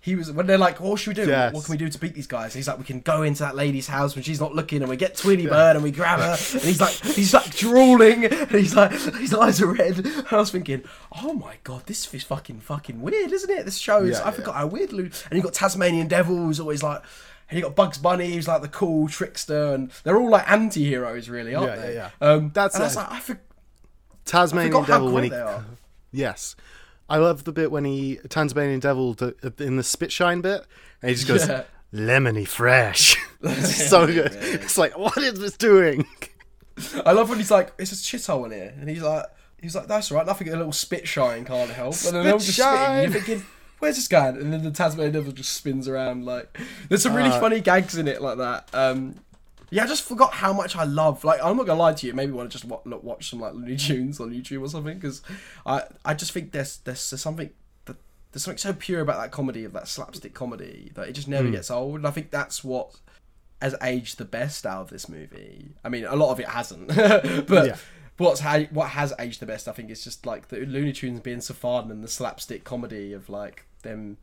[0.00, 1.28] He was when they're like, "What should we do?
[1.28, 1.52] Yes.
[1.52, 3.40] What can we do to beat these guys?" And he's like, "We can go into
[3.42, 6.20] that lady's house when she's not looking, and we get Tweety Bird and we grab
[6.20, 9.98] her." And he's like, he's like drooling, and he's like, his eyes are red.
[10.06, 10.84] And I was thinking,
[11.20, 14.10] "Oh my god, this is fucking fucking weird, isn't it?" This shows.
[14.20, 14.92] Yeah, I forgot how weird.
[14.92, 17.02] And you got Tasmanian Devil, who's always like.
[17.50, 21.28] And you got Bugs Bunny, who's like the cool trickster, and they're all like anti-heroes,
[21.28, 21.94] really, aren't Yeah, they?
[21.94, 23.40] yeah, Um, That's and I was like, I, for-
[24.24, 25.64] Tasmanian how Devil when he great they are.
[26.12, 26.56] yes,
[27.08, 30.64] I love the bit when he Tasmanian Devil d- in the spit shine bit,
[31.02, 31.64] and he just goes Yeah.
[31.92, 33.16] lemony fresh.
[33.42, 34.32] it's so good.
[34.34, 36.06] It's like what is this doing?
[37.04, 39.24] I love when he's like, "It's a shithole in here," and he's like,
[39.60, 40.26] "He's like, that's right.
[40.26, 40.48] Nothing.
[40.48, 42.76] A little spit shine can't help." And then all just spitting.
[42.76, 43.46] Spit You're thinking,
[43.78, 46.24] "Where's this going?" And then the Tasmanian devil just spins around.
[46.26, 48.68] Like, there's some really Uh, funny gags in it like that.
[48.74, 49.14] Um,
[49.70, 51.24] yeah, I just forgot how much I love.
[51.24, 52.12] Like, I'm not gonna lie to you.
[52.12, 54.94] Maybe want to just wa- look, watch some like Looney Tunes on YouTube or something
[54.98, 55.22] because
[55.64, 57.50] I I just think there's there's, there's something.
[57.86, 57.96] that
[58.32, 61.48] There's something so pure about that comedy, of that slapstick comedy, that it just never
[61.48, 61.54] hmm.
[61.54, 61.96] gets old.
[61.96, 62.94] And I think that's what
[63.62, 65.70] has aged the best out of this movie.
[65.82, 66.88] I mean, a lot of it hasn't,
[67.48, 67.76] but Yeah.
[68.18, 71.20] what's ha- what has aged the best, I think, is just like the Looney Tunes
[71.20, 74.18] being so fun and the slapstick comedy of like them.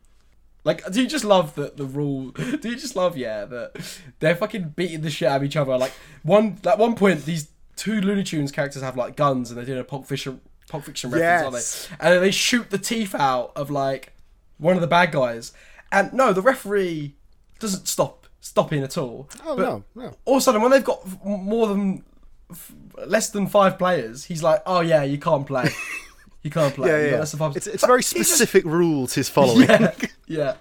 [0.64, 2.30] Like, do you just love that the rule?
[2.32, 3.72] Do you just love yeah that
[4.20, 5.76] they're fucking beating the shit out of each other?
[5.76, 9.66] Like one at one point, these two Looney Tunes characters have like guns and they're
[9.66, 11.88] doing a Pulp Fiction Pulp Fiction reference, Yes.
[11.90, 12.06] aren't they?
[12.06, 14.14] And then they shoot the teeth out of like
[14.56, 15.52] one of the bad guys,
[15.92, 17.14] and no, the referee
[17.58, 19.28] doesn't stop stopping at all.
[19.44, 20.14] Oh But no, no.
[20.24, 22.04] all of a sudden, when they've got more than
[22.50, 22.72] f-
[23.06, 25.68] less than five players, he's like, "Oh yeah, you can't play.
[26.44, 26.88] You can't play.
[26.88, 27.18] Yeah, yeah.
[27.18, 29.68] less than five." It's it's very he just- specific rules he's following.
[29.68, 29.94] yeah,
[30.28, 30.54] yeah,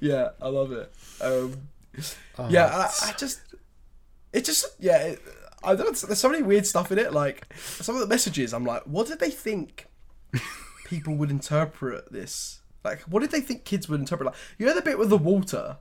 [0.00, 0.28] yeah.
[0.40, 0.92] I love it.
[1.20, 1.56] Um,
[2.36, 3.40] Oh, yeah, I, I just,
[4.32, 4.96] it just, yeah.
[4.98, 5.22] It,
[5.62, 5.96] I don't.
[5.96, 7.12] There's so many weird stuff in it.
[7.12, 9.86] Like some of the messages, I'm like, what did they think
[10.86, 12.60] people would interpret this?
[12.82, 14.26] Like, what did they think kids would interpret?
[14.26, 15.76] Like, you know the bit with the water.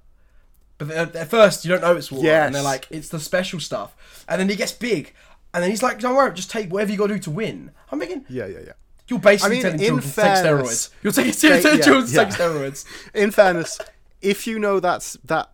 [0.78, 4.26] But at first, you don't know it's water, and they're like, "It's the special stuff."
[4.30, 5.14] And then he gets big,
[5.54, 7.72] and then he's like, "Don't worry, just take whatever you got to do to win."
[7.92, 8.74] I'm thinking, yeah, yeah, yeah.
[9.08, 11.04] You're basically I mean, telling in children to take fairness- steroids.
[11.04, 12.86] You're taking telling yeah, children to take steroids.
[13.14, 13.80] In fairness,
[14.22, 15.52] if you know that's that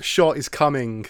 [0.00, 1.06] shot is coming,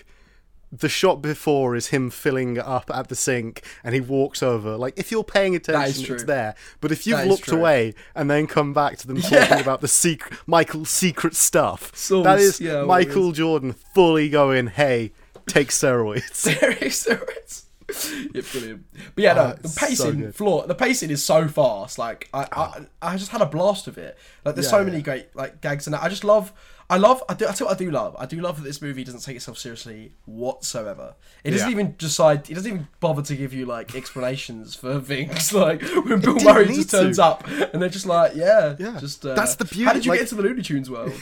[0.71, 4.77] the shot before is him filling up at the sink and he walks over.
[4.77, 6.55] Like if you're paying attention, it's there.
[6.81, 7.59] But if you've looked true.
[7.59, 12.25] away and then come back to them talking about the secret Michael's secret stuff, Sauce,
[12.25, 15.12] that is yeah, Michael Jordan fully going, "Hey,
[15.47, 17.64] take steroids." steroids.
[18.35, 18.85] yeah, brilliant.
[19.15, 20.67] But yeah, no, Ah, the it's so pacing floor.
[20.67, 21.99] The pacing is so fast.
[21.99, 24.17] Like I, I, I just had a blast of it.
[24.45, 24.85] Like there's Yeah, so yeah.
[24.85, 26.01] many great like gags in it.
[26.03, 26.53] I just love.
[26.91, 27.23] I love.
[27.29, 27.47] I do.
[27.47, 28.15] I I do love.
[28.19, 31.15] I do love that this movie doesn't take itself seriously whatsoever.
[31.45, 31.73] It doesn't Yeah.
[31.73, 32.51] even decide.
[32.51, 35.53] It doesn't even bother to give you like explanations for things.
[35.63, 37.25] Like when Bill Murray just turns to.
[37.25, 38.99] up and they're just like, yeah, Yeah.
[39.01, 39.85] Just uh, That's the beauty.
[39.85, 41.13] How did you like- get into the Looney Tunes world?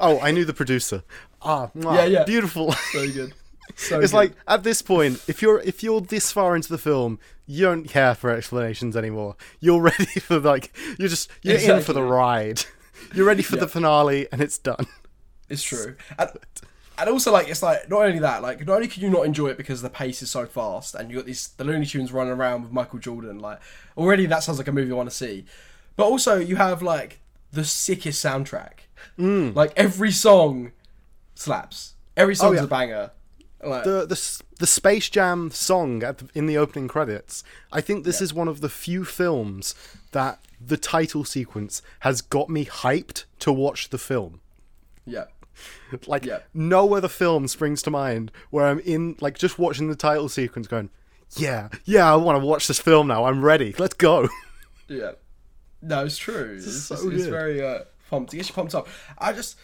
[0.00, 1.02] Oh, I knew the producer.
[1.42, 2.24] Ah, mwah, Yeah, yeah.
[2.24, 2.72] beautiful.
[2.92, 3.34] So good.
[3.74, 4.16] So It's good.
[4.16, 7.84] like at this point, if you're if you're this far into the film, you don't
[7.88, 9.36] care for explanations anymore.
[9.60, 12.64] You're ready for like you're just you're in for the ride.
[13.14, 14.86] You're ready for the finale, and it's done.
[15.50, 15.96] It's true.
[16.18, 16.30] And,
[16.98, 19.48] and also, like, it's like, not only that, like, not only can you not enjoy
[19.48, 22.32] it because the pace is so fast and you got these, the Looney Tunes running
[22.32, 23.60] around with Michael Jordan, like,
[23.98, 25.44] already that sounds like a movie I want to see.
[25.94, 27.20] But also, you have, like,
[27.52, 28.72] the sickest soundtrack.
[29.18, 29.54] Mm.
[29.54, 30.72] Like, every song
[31.34, 31.94] slaps.
[32.16, 32.64] Every song's Oh, yeah.
[32.64, 33.10] a banger.
[33.66, 37.42] Like, The the the Space Jam song at the, in the opening credits.
[37.72, 39.74] I think this is one of the few films
[40.12, 44.40] that the title sequence has got me hyped to watch the film.
[45.04, 45.24] yeah.
[46.06, 46.40] Like Yeah.
[46.52, 50.66] no other film springs to mind where I'm in like just watching the title sequence
[50.66, 50.90] going,
[51.36, 53.24] yeah, yeah, I want to watch this film now.
[53.24, 53.74] I'm ready.
[53.78, 54.28] Let's go.
[54.88, 55.12] Yeah.
[55.82, 56.54] No, it's true.
[56.58, 58.32] It's, so it's, it's very uh, pumped.
[58.34, 58.86] It gets you pumped up.
[59.18, 59.56] I just,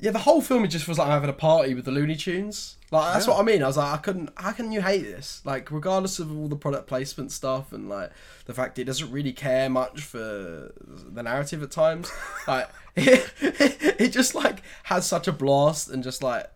[0.00, 2.14] yeah, the whole film it just feels like I'm having a party with the Looney
[2.14, 2.76] Tunes.
[2.90, 3.62] Like that's what I mean.
[3.62, 4.30] I was like, I couldn't.
[4.36, 5.42] How can you hate this?
[5.44, 8.12] Like, regardless of all the product placement stuff and like
[8.46, 12.10] the fact it doesn't really care much for the narrative at times.
[12.48, 16.50] like, it, it just like has such a blast and just like.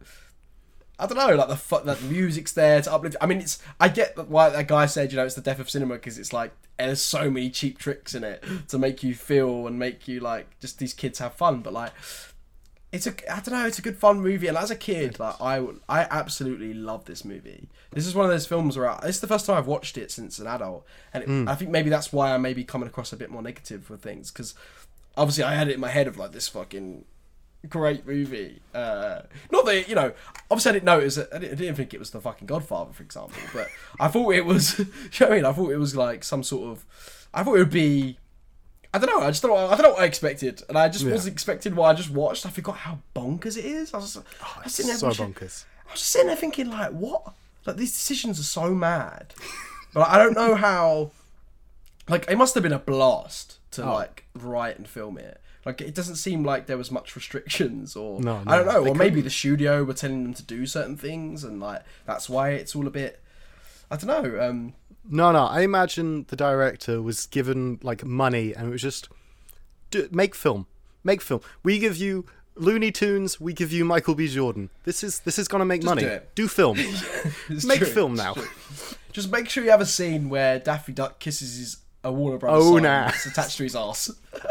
[0.98, 3.16] I don't know, like the fu- that music's there to uplift.
[3.20, 5.68] I mean, it's I get why that guy said, you know, it's the death of
[5.68, 9.66] cinema because it's like there's so many cheap tricks in it to make you feel
[9.66, 11.60] and make you like just these kids have fun.
[11.60, 11.92] But like,
[12.92, 14.46] it's a I don't know, it's a good fun movie.
[14.46, 17.68] And as a kid, like I I absolutely love this movie.
[17.90, 19.98] This is one of those films where I, this is the first time I've watched
[19.98, 22.88] it since an adult, and it, I think maybe that's why I may be coming
[22.88, 24.54] across a bit more negative with things because
[25.16, 27.04] obviously I had it in my head of like this fucking
[27.68, 28.60] great movie.
[28.74, 30.12] Uh, not that you know,
[30.50, 31.18] obviously I didn't know it was.
[31.18, 33.40] I didn't I didn't think it was the fucking Godfather, for example.
[33.52, 33.68] But
[34.00, 34.78] I thought it was.
[34.78, 35.44] you know what I mean?
[35.44, 36.84] I thought it was like some sort of.
[37.32, 38.18] I thought it would be.
[38.94, 39.24] I don't know.
[39.26, 39.50] I just don't.
[39.52, 41.12] Know, I don't know what I expected, and I just Yeah.
[41.12, 42.44] wasn't expecting what I just watched.
[42.44, 43.94] I forgot how bonkers it is.
[43.94, 44.16] I was.
[44.18, 45.64] I was sitting there so watching- bonkers.
[45.88, 47.32] I was just sitting there thinking, like, what?
[47.64, 49.32] Like these decisions are so mad,
[49.94, 51.10] but I don't know how.
[52.08, 53.94] Like it must have been a blast to Oh.
[53.94, 55.40] like write and film it.
[55.64, 58.88] Like it doesn't seem like there was much restrictions, or No, I don't no, know,
[58.90, 62.50] or maybe the studio were telling them to do certain things, and like that's why
[62.50, 63.21] it's all a bit.
[63.92, 64.40] I don't know.
[64.48, 64.72] Um,
[65.08, 65.44] No, no.
[65.44, 69.08] I imagine the director was given like money, and it was just
[69.90, 70.66] do, make film,
[71.04, 71.40] make film.
[71.62, 72.24] We give you
[72.54, 73.38] Looney Tunes.
[73.40, 74.28] We give you Michael B.
[74.28, 74.70] Jordan.
[74.84, 76.02] This is this is gonna make money.
[76.02, 76.20] do.
[76.34, 76.76] Do film.
[77.64, 78.34] make true, film now.
[79.12, 82.64] Just make sure you have a scene where Daffy Duck kisses his a Warner Brothers
[82.64, 83.08] Oh, nah.
[83.26, 84.10] attached to his ass.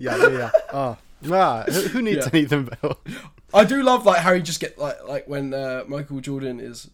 [0.00, 0.50] Yeah, yeah, yeah.
[0.72, 0.96] Oh,
[1.32, 2.30] ah, who needs Yeah.
[2.32, 2.94] anything better?
[3.54, 6.88] I do love like how he just get like like when uh, Michael Jordan is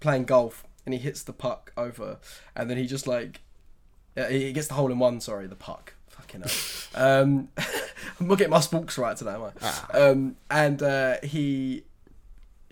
[0.00, 2.18] playing golf and he hits the puck over,
[2.56, 3.40] and then he just like
[4.16, 5.20] uh, he gets the hole in one.
[5.20, 5.94] Sorry, the puck.
[6.08, 6.50] Fucking hell.
[7.22, 7.48] Um,
[8.18, 9.50] I'm not getting my sporks right today, am I?
[9.62, 9.86] Ah.
[9.94, 11.84] Um, and uh, he.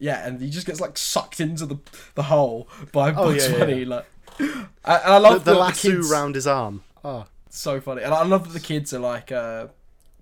[0.01, 1.79] Yeah, and he just gets like sucked into the
[2.15, 3.87] the hole by Oh, Bugs yeah, yeah.
[3.87, 4.07] Like,
[4.39, 6.83] and I love The, the that lasso kids, round his arm.
[7.05, 9.69] Oh, so funny, and I love that the kids are like uh,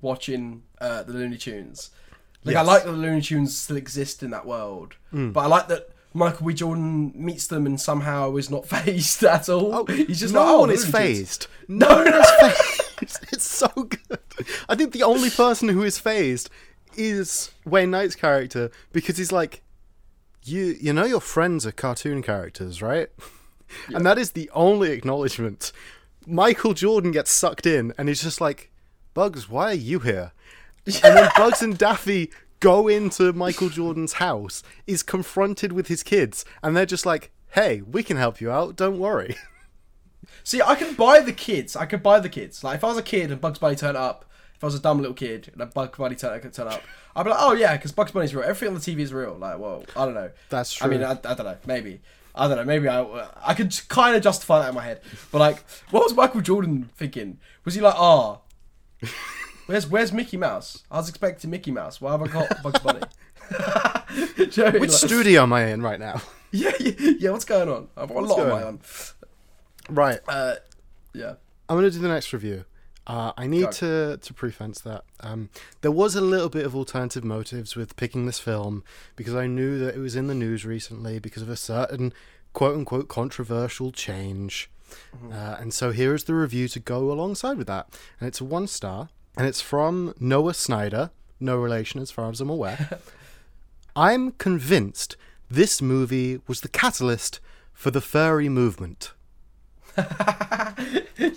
[0.03, 1.91] watching uh, the Looney Tunes.
[2.45, 5.33] Like I like that the Looney Tunes still exist in that world, Mm.
[5.33, 6.55] but I like that Michael B.
[6.55, 9.75] Jordan meets them and somehow is not fazed at all.
[9.75, 11.47] oh He's just no like, oh, one is fazed.
[11.69, 12.83] No one is fazed.
[13.33, 14.19] It's so good.
[14.71, 16.49] I think the only person who is fazed
[16.97, 19.63] is Wayne Knight's character because he's like,
[20.43, 23.09] you you know your friends are cartoon characters, right?
[23.89, 25.73] And that is the only acknowledgement.
[26.27, 28.71] Michael Jordan gets sucked in and he's just like,
[29.13, 30.33] Bugs, why are you here?
[30.87, 36.45] And then Bugs and Daffy go into Michael Jordan's house, is confronted with his kids,
[36.63, 39.37] and they're just like, hey, we can help you out, don't worry.
[40.45, 41.77] See, I can buy the kids.
[41.77, 42.63] I could buy the kids.
[42.63, 44.81] Like if I was a kid and Bugs Bunny turned up, if I was a
[44.81, 46.83] dumb little kid and a Bugs Bunny turned, turn up,
[47.15, 48.45] I'd be like, oh yeah, because Bugs Bunny's real.
[48.45, 49.37] Everything on the TV is real.
[49.37, 50.31] Like, well, I don't know.
[50.49, 50.87] That's true.
[50.87, 51.03] I mean.
[51.03, 51.57] I, I don't know.
[51.67, 52.01] Maybe.
[52.35, 52.65] I don't know.
[52.65, 55.01] Maybe I I could kind of justify that in my head.
[55.33, 57.39] But like, what was Michael Jordan thinking?
[57.65, 58.39] Was he like, ah,
[59.67, 60.83] where's where's Mickey Mouse?
[60.91, 62.01] I was expecting Mickey Mouse.
[62.01, 63.01] Why have I got Bugs Bunny?
[63.01, 64.81] Do you know what I mean?
[64.81, 66.21] Which Like- studio am I in right now?
[66.53, 67.31] Yeah, yeah, yeah.
[67.33, 67.89] What's going on?
[67.97, 68.81] I've got a lot going my on.
[69.91, 70.55] Right, Uh,
[71.13, 71.35] yeah.
[71.69, 72.65] I'm going to do the next review.
[73.07, 73.71] Uh, I need Go.
[73.73, 75.51] to to preface that um,
[75.83, 78.85] there was a little bit of alternative motives with picking this film
[79.17, 82.13] because I knew that it was in the news recently because of a certain
[82.53, 84.71] quote unquote controversial change,
[85.31, 88.45] uh, and so here is the review to go alongside with that, and it's a
[88.45, 92.99] one star, and it's from Noah Snyder, no relation as far as I'm aware.
[93.97, 95.17] I'm convinced
[95.51, 97.41] this movie was the catalyst
[97.73, 99.13] for the furry movement.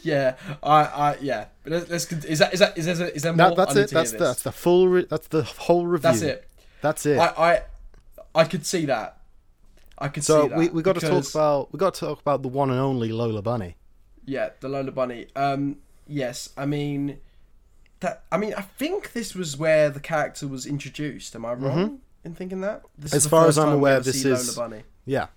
[0.02, 1.46] yeah, I, I, yeah.
[1.66, 3.50] Let's, let's is that is that is there is there more?
[3.50, 3.90] That, that's it.
[3.92, 4.88] That's the, that's the full.
[4.90, 6.10] Re- that's the whole review.
[6.10, 6.48] That's it.
[6.82, 7.18] That's it.
[7.18, 7.62] I, I,
[8.36, 9.18] I could see that.
[9.98, 10.58] I could so see that.
[10.58, 13.12] we we got to talk about we got to talk about the one and only
[13.12, 13.76] Lola Bunny.
[14.26, 15.28] yeah the Lola Bunny.
[15.36, 17.20] Um, yes, I mean
[18.02, 18.24] that.
[18.32, 21.36] I mean, I think this was where the character was introduced.
[21.36, 22.84] Am I wrong in thinking that?
[22.98, 23.18] This Mm-hmm.
[23.18, 24.84] As far as I'm aware, this is- Lola Bunny.
[25.06, 25.28] Yeah,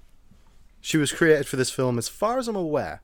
[0.81, 3.01] she was created for this film, as far as I'm aware.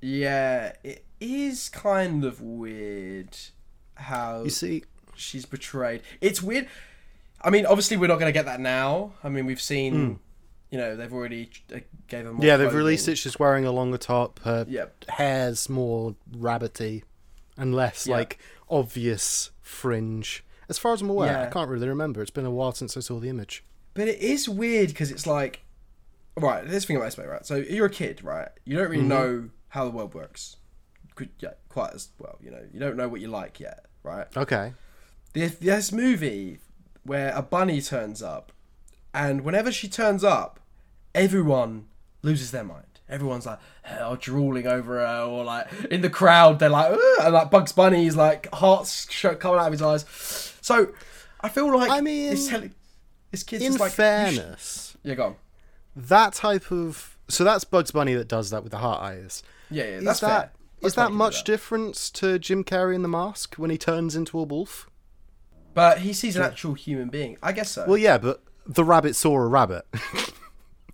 [0.00, 3.36] Yeah, it is kind of weird
[3.94, 4.84] how You see,
[5.16, 6.02] she's portrayed.
[6.20, 6.68] It's weird.
[7.40, 9.12] I mean, obviously, we're not going to get that now.
[9.22, 10.18] I mean, we've seen,
[10.70, 12.36] you know, they've already uh, gave them.
[12.36, 12.78] More yeah, they've clothing.
[12.78, 13.16] released it.
[13.16, 14.40] She's wearing a longer top.
[14.40, 17.02] Her Yeah, hair's more rabbity,
[17.56, 18.16] and less Yeah.
[18.16, 20.44] like obvious fringe.
[20.68, 22.22] As far as I'm aware, I can't really remember.
[22.22, 23.64] It's been a while since I saw the image.
[23.94, 25.62] but it is weird because it's like,
[26.36, 26.66] right.
[26.66, 27.44] Let's think about this way, right?
[27.46, 28.48] So you're a kid, right?
[28.64, 29.08] You don't really Mm-hmm.
[29.08, 30.56] know how the world works,
[31.38, 32.38] yeah, quite as well.
[32.42, 34.26] You know, you don't know what you like yet, right?
[34.36, 34.72] Okay.
[35.32, 36.58] There's this movie
[37.04, 38.52] where a bunny turns up,
[39.12, 40.60] and whenever she turns up,
[41.14, 41.86] everyone
[42.22, 42.93] loses their mind.
[43.08, 43.58] Everyone's like,
[44.00, 47.72] oh, drooling over her, or like in the crowd, they're like, "Ugh," and like Bugs
[47.72, 49.06] Bunny's like hearts
[49.38, 50.04] coming out of his eyes.
[50.62, 50.88] So
[51.42, 52.74] I feel like I mean, it's telling
[53.30, 55.36] this kid's In like, fairness, yeah, go on.
[55.96, 59.42] that type of so that's Bugs Bunny that does that with the heart eyes.
[59.70, 60.50] Yeah, yeah, Is that's that fair.
[60.78, 61.44] is Bugs that Bunny much that.
[61.52, 64.88] difference to Jim Carrey in The Mask when he turns into a wolf?
[65.74, 67.36] But he sees an actual human being.
[67.42, 67.84] I guess so.
[67.86, 69.84] Well, yeah, but the rabbit saw a rabbit,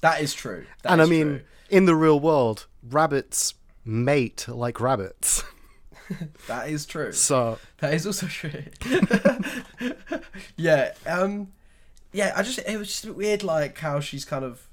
[0.00, 0.64] that is true.
[0.82, 1.40] That and I mean, true.
[1.70, 3.54] In the real world, rabbits
[3.84, 5.42] mate like rabbits.
[6.48, 7.12] that is true.
[7.12, 8.64] So That is also true.
[10.56, 11.52] yeah, um,
[12.12, 12.32] yeah.
[12.36, 14.66] I just it was just a bit weird, like how she's kind of.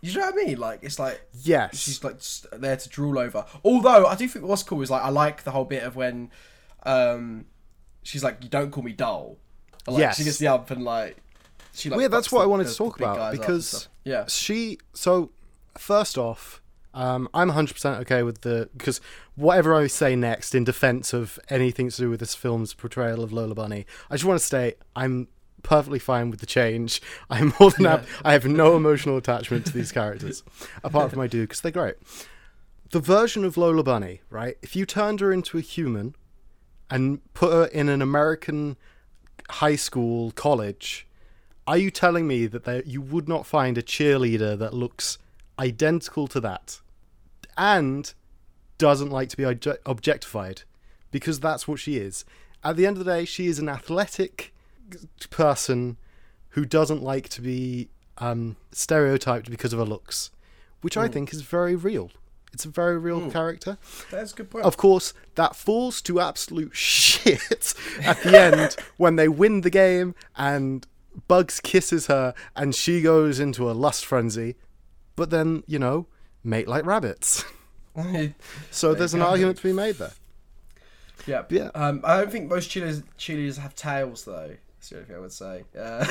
[0.00, 0.58] You know what I mean?
[0.58, 2.18] Like it's like yes, she's like
[2.60, 3.44] there to drool over.
[3.64, 6.30] Although I do think what's cool is like I like the whole bit of when,
[6.84, 7.44] um,
[8.02, 9.36] she's like, "You don't call me dull."
[9.86, 10.16] And, like, Yes.
[10.16, 11.18] she gets the up and like
[11.72, 12.00] she like.
[12.00, 14.24] Yeah, that's what the- I wanted the- to talk about guys up and because yeah,
[14.26, 14.78] she.
[14.92, 15.30] So
[15.78, 16.60] first off,
[16.94, 19.00] um, I'm 100 percent okay with the because
[19.34, 23.32] whatever I say next in defense of anything to do with this film's portrayal of
[23.32, 25.28] Lola Bunny, I just want to state I'm
[25.62, 27.00] perfectly fine with the change.
[27.30, 27.90] I'm more than Yeah.
[27.98, 28.08] happy.
[28.24, 30.42] I have no emotional attachment to these characters,
[30.84, 31.94] apart from I do because they're great.
[32.90, 34.58] The version of Lola Bunny, right?
[34.60, 36.14] If you turned her into a human
[36.90, 38.76] and put her in an American
[39.48, 41.06] high school, college,
[41.66, 45.16] are you telling me that there, you would not find a cheerleader that looks
[45.62, 46.80] identical to that
[47.56, 48.12] and
[48.78, 49.44] doesn't like to be
[49.86, 50.62] objectified?
[51.10, 52.24] Because that's what she is.
[52.64, 54.52] At the end of the day, she is an athletic
[55.30, 55.96] person
[56.50, 57.88] who doesn't like to be
[58.18, 60.30] um, stereotyped because of her looks,
[60.80, 62.10] which I think is very real.
[62.52, 63.78] It's a very real character.
[64.10, 64.64] That's a good point.
[64.64, 70.14] Of course, that falls to absolute shit at the end when they win the game
[70.36, 70.86] and
[71.28, 74.56] Bugs kisses her and she goes into a lust frenzy.
[75.16, 76.06] But then, you know,
[76.44, 77.44] mate like rabbits.
[78.70, 80.12] So There there's an argument to be made there.
[81.26, 81.70] yeah, Yeah.
[81.74, 84.56] Um, I don't think most cheerleaders, cheerleaders have tails though.
[84.78, 85.64] That's the only thing I would say.
[85.78, 86.06] Uh,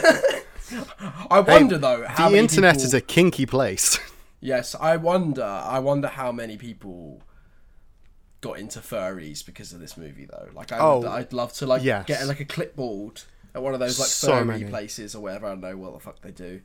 [1.30, 4.00] I wonder though how the internet people- is a kinky place.
[4.40, 5.44] Yes, I wonder.
[5.44, 7.22] I wonder how many people
[8.42, 10.50] got into furries because of this movie, though.
[10.56, 12.06] Like, I Oh, would, I'd love to like yes.
[12.08, 13.22] get like a clipboard
[13.54, 14.66] at one of those like So furry many.
[14.66, 15.46] places or whatever.
[15.46, 16.62] I don't know what the fuck they do,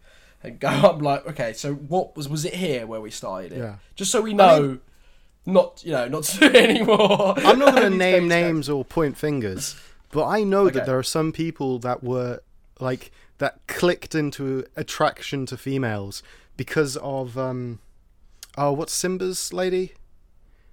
[0.46, 3.58] and go up like, okay, so what was was it here where we started it?
[3.58, 3.76] Yeah.
[3.94, 4.78] Just so we know,
[5.44, 7.34] not you know, not to do it anymore.
[7.38, 9.76] I'm not going to name names or point fingers,
[10.10, 12.40] but I know that there are some people that were
[12.80, 16.22] like that clicked into attraction to females
[16.56, 17.80] because of um
[18.56, 19.92] oh what's Simba's lady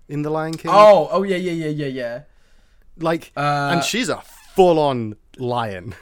[0.08, 0.72] in the Lion King?
[0.74, 2.22] Oh, oh yeah, yeah, yeah, yeah, yeah.
[2.98, 4.22] like Uh, and she's a
[4.56, 5.96] full on lion.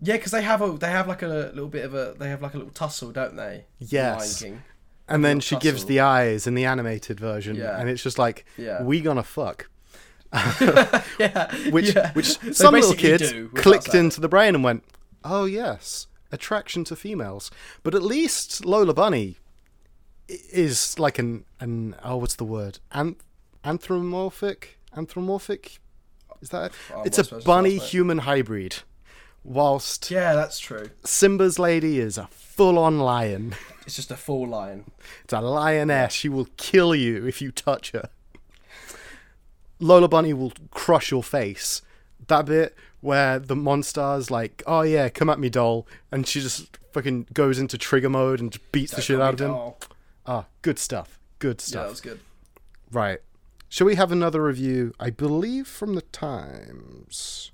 [0.00, 2.40] Yeah, because they have a they have like a little bit of a they have
[2.42, 3.64] like a little tussle, don't they?
[3.78, 4.42] Yes.
[4.42, 4.62] Lion King.
[5.08, 7.78] And then she gives the eyes in the animated version Yeah.
[7.80, 8.82] and it's just like Yeah.
[8.82, 9.68] we gonna fuck.
[10.60, 12.12] yeah, Which yeah.
[12.12, 14.84] which They some little kids clicked into the brain and went,
[15.24, 17.50] "Oh yes, attraction to females."
[17.82, 19.38] But at least Lola Bunny
[20.28, 22.78] is like an an oh what's the word?
[22.92, 23.16] Anth-
[23.64, 25.78] anthropomorphic anthropomorphic
[26.42, 28.82] is that Oh, it's a bunny human hybrid
[29.44, 30.90] whilst Yeah, that's true.
[31.04, 33.54] simba's lady is a full-on lion
[33.86, 34.90] It's just a full lion.
[35.24, 38.10] it's a lioness she will kill you if you touch her
[39.80, 41.82] lola bunny will crush your face
[42.26, 46.76] that bit where the monster's like oh yeah come at me doll and she just
[46.92, 49.76] fucking goes into trigger mode and just beats the shit out of him Oh,
[50.26, 51.68] ah good stuff good stuff.
[51.68, 52.20] yeah, stuff that was good.
[52.90, 53.18] Right.
[53.68, 54.94] Shall we have another review?
[54.98, 57.52] I believe from the Times.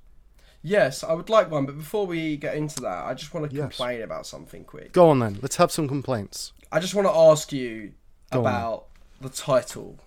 [0.67, 3.55] Yes, I would like one, but before we get into that, I just want to
[3.55, 3.77] Yes.
[3.77, 4.93] complain about something quick.
[4.93, 5.39] Go on then.
[5.43, 6.53] Let's have some complaints.
[6.73, 7.93] I just want to ask you
[8.33, 8.47] Go on.
[8.47, 8.87] about
[9.21, 9.99] the title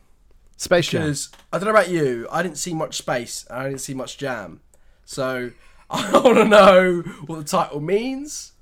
[0.58, 1.03] Space Jam.
[1.03, 3.93] because I don't know about you, I didn't see much space and I didn't see
[3.93, 4.62] much jam,
[5.05, 5.51] so
[5.91, 8.53] I want to know what the title means.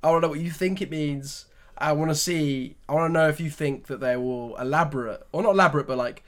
[0.00, 1.46] I want to know what you think it means.
[1.76, 2.76] I want to see.
[2.88, 5.98] I want to know if you think that they will elaborate, or not elaborate, but
[5.98, 6.22] like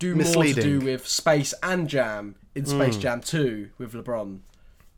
[0.00, 0.64] do more to Misleading.
[0.80, 3.00] do with space and jam in Space mm.
[3.00, 4.40] Jam Two with LeBron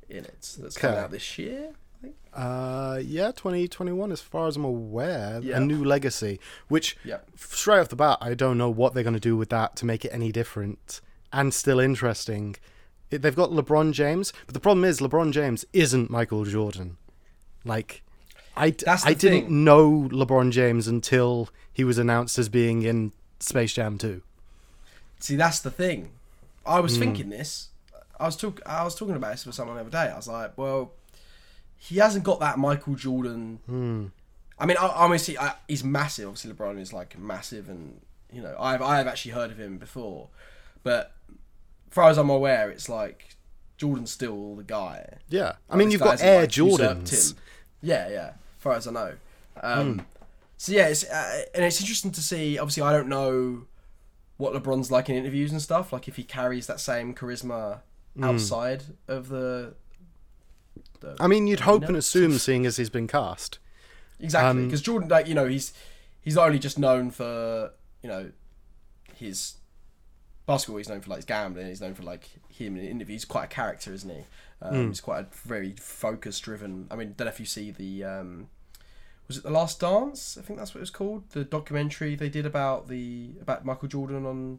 [0.09, 0.56] in it.
[0.61, 1.04] That's coming Okay.
[1.04, 1.70] out this year.
[1.70, 2.14] I think.
[2.32, 5.40] Uh, yeah, 2021, as far as I'm aware.
[5.42, 5.56] Yeah.
[5.56, 6.38] A new legacy,
[6.68, 7.18] which Yeah.
[7.36, 9.86] straight off the bat, I don't know what they're going to do with that to
[9.86, 11.00] make it any different
[11.32, 12.56] and still interesting.
[13.11, 16.96] It, they've got LeBron James, but the problem is LeBron James isn't Michael Jordan.
[17.64, 18.02] Like,
[18.56, 22.82] I, d- That's the I didn't know LeBron James until he was announced as being
[22.82, 24.22] in Space Jam 2.
[25.20, 26.11] See, that's the thing.
[26.66, 27.68] I was thinking this.
[28.20, 28.60] I was talk.
[28.66, 30.10] I was talking about this with someone the other day.
[30.12, 30.92] I was like, well,
[31.76, 33.60] he hasn't got that Michael Jordan.
[33.66, 34.06] Hmm.
[34.58, 36.26] I mean, I, obviously, I, he's massive.
[36.26, 38.00] Obviously, LeBron is like massive, and
[38.32, 40.28] you know, I've I've actually heard of him before,
[40.82, 43.36] but as far as I'm aware, it's like
[43.76, 45.18] Jordan's still the guy.
[45.28, 45.54] Yeah.
[45.70, 47.34] I mean, you've got Air like, Jordans.
[47.80, 48.26] Yeah, yeah.
[48.26, 49.12] As far as I know.
[49.62, 50.06] Um,
[50.58, 52.58] So yeah, it's, uh, and it's interesting to see.
[52.58, 53.66] Obviously, I don't know
[54.36, 55.92] what LeBron's like in interviews and stuff.
[55.92, 57.78] Like if he carries that same charisma
[58.22, 59.74] outside of the.
[61.00, 61.88] the I mean, you'd hope No.
[61.88, 63.58] and assume, seeing as he's been cast.
[64.20, 65.72] Exactly, Um, because Jordan, like you know, he's
[66.20, 68.32] he's not only just known for you know
[69.14, 69.54] his
[70.46, 70.78] basketball.
[70.78, 71.66] He's known for like his gambling.
[71.68, 73.22] He's known for like him in interviews.
[73.22, 74.24] He's quite a character, isn't he?
[74.60, 74.88] Um, Hmm.
[74.88, 76.88] He's quite a very focus driven.
[76.90, 78.48] I mean, don't know if you see the um,
[79.28, 80.36] was it the Last Dance?
[80.36, 81.30] I think that's what it was called.
[81.30, 84.58] The documentary they did about the about Michael Jordan on.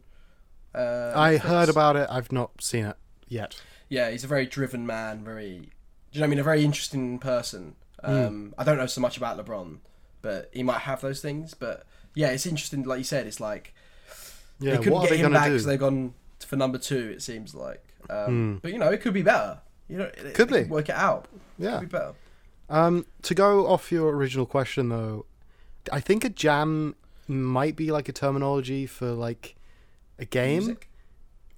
[0.73, 2.07] Uh, I heard about it.
[2.09, 2.95] I've not seen it
[3.29, 3.61] yet.
[3.87, 5.23] Yeah, he's a very driven man.
[5.23, 5.65] Very, do
[6.11, 6.39] you know what I mean?
[6.39, 7.75] A very interesting person.
[8.03, 8.11] Hmm.
[8.11, 9.77] Um, I don't know so much about LeBron,
[10.21, 11.53] but he might have those things.
[11.53, 11.83] But
[12.15, 12.83] yeah, it's interesting.
[12.83, 13.73] Like you said, it's like
[14.59, 16.13] Yeah, they couldn't what get they him back because they've gone
[16.45, 17.09] for number two.
[17.15, 19.59] It seems like, um, but you know, it could be better.
[19.87, 20.63] You know, it, Could be.
[20.63, 21.27] work it out.
[21.57, 21.79] Yeah.
[21.79, 22.13] Could be better.
[22.69, 25.25] Um, to go off your original question though,
[25.91, 26.95] I think a jam
[27.27, 29.55] might be like a terminology for like
[30.19, 30.59] a game.
[30.65, 30.88] Music?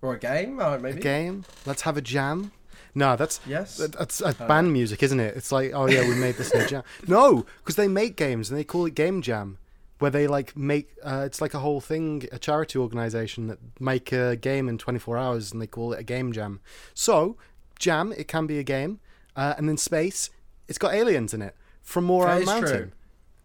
[0.02, 0.60] Or a game?
[0.60, 1.00] A maybe.
[1.02, 1.46] game.
[1.66, 2.52] Let's have a jam.
[2.94, 3.78] No, that's Yes.
[3.78, 5.38] that- that's uh, band music, isn't it?
[5.38, 6.84] It's like, oh yeah, we made this in a jam.
[7.08, 9.58] No, because they make games and they call it game jam,
[10.00, 10.90] where they like make.
[11.04, 15.18] Uh, it's like a whole thing, a charity organization that make a game in 24
[15.18, 16.60] hours and they call it a game jam.
[16.94, 17.38] So,
[17.80, 19.00] jam, it can be a game,
[19.38, 20.30] uh, and then space,
[20.68, 22.92] it's got aliens in it from Moron Mountain true.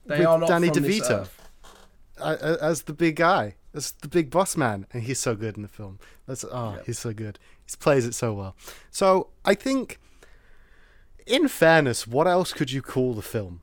[0.07, 1.28] They with are not Danny DeVito.
[2.18, 5.57] uh, uh, as the big guy, as the big boss man, and he's so good
[5.57, 5.98] in the film.
[6.27, 6.87] That's oh, Yep.
[6.87, 7.39] he's so good.
[7.68, 8.57] He plays it so well.
[8.91, 9.99] So I think,
[11.27, 13.61] in fairness, what else could you call the film?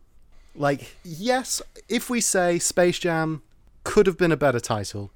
[0.55, 3.41] Like, yes, if we say Space Jam
[3.83, 5.11] could have been a better title,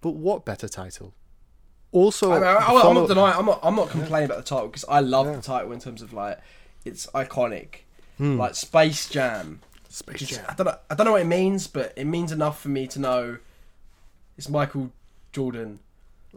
[0.00, 1.14] but what better title?
[1.90, 3.38] Also, I mean, I, the am not denying.
[3.38, 3.60] I'm not.
[3.62, 5.36] I'm not complaining about the title because I love Yeah.
[5.36, 6.38] the title in terms of like
[6.84, 7.82] it's iconic,
[8.18, 8.36] Hmm.
[8.36, 9.60] like Space Jam.
[9.88, 10.44] Space Jam.
[10.48, 10.76] I don't know.
[10.90, 13.38] I don't know what it means, but it means enough for me to know
[14.36, 14.90] it's Michael
[15.32, 15.78] Jordan.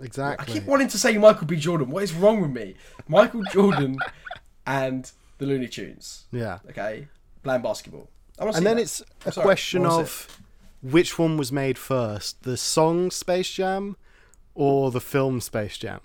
[0.02, 1.56] I keep wanting to say Michael B.
[1.56, 1.90] Jordan.
[1.90, 2.76] What is wrong with me?
[3.08, 3.98] Michael Jordan
[4.68, 6.26] and the Looney Tunes.
[6.32, 6.60] yeah.
[6.70, 7.08] Okay,
[7.44, 8.10] playing basketball.
[8.40, 8.82] I wanna see And then that.
[8.84, 10.40] it's a Sorry, question of
[10.82, 13.98] which one was made first, the song Space Jam
[14.54, 16.02] or the film Space Jam.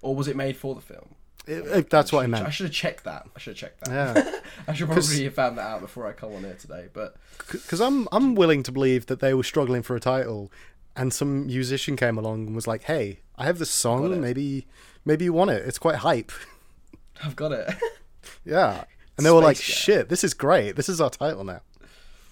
[0.00, 1.14] or was it made for the film?
[1.46, 2.46] It- it- that's what I meant.
[2.46, 3.26] I should have checked that.
[3.34, 4.16] I should have checked that.
[4.16, 6.86] Yeah, I should probably have found that out before I come on here today.
[6.92, 10.52] But because I'm I'm willing to believe that they were struggling for a title,
[10.96, 14.20] and some musician came along and was like, "Hey, I have this song.
[14.20, 14.66] Maybe
[15.04, 15.66] maybe you want it.
[15.66, 16.32] It's quite hype."
[17.24, 17.70] I've got it.
[18.44, 18.84] yeah,
[19.16, 19.76] and they were like, Space Jam.
[19.76, 20.76] "Shit, this is great.
[20.76, 21.60] This is our title now.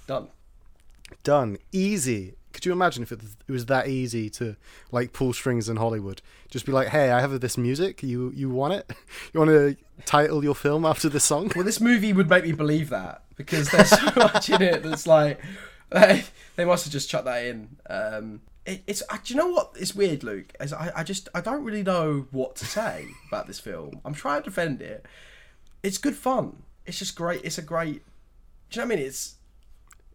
[0.06, 0.28] Done.
[1.22, 1.58] Done.
[1.72, 4.56] Easy." Could you imagine if it, it was that easy to
[4.90, 6.20] like pull strings in Hollywood?
[6.50, 8.02] Just be like, "Hey, I have this music.
[8.02, 8.90] You you want it?
[9.32, 12.52] You want to title your film after this song?" Well, this movie would make me
[12.52, 15.40] believe that because there's so much in it that's like
[15.90, 16.24] they,
[16.56, 17.76] they must have just chucked that in.
[17.88, 19.72] Um, it, it's uh, do you know what?
[19.78, 20.52] It's weird, Luke.
[20.60, 24.00] As I, I just I don't really know what to say about this film.
[24.04, 25.06] I'm trying to defend it.
[25.82, 26.62] It's good fun.
[26.86, 27.42] It's just great.
[27.44, 28.02] It's a great.
[28.70, 29.06] Do you know what I mean?
[29.06, 29.34] It's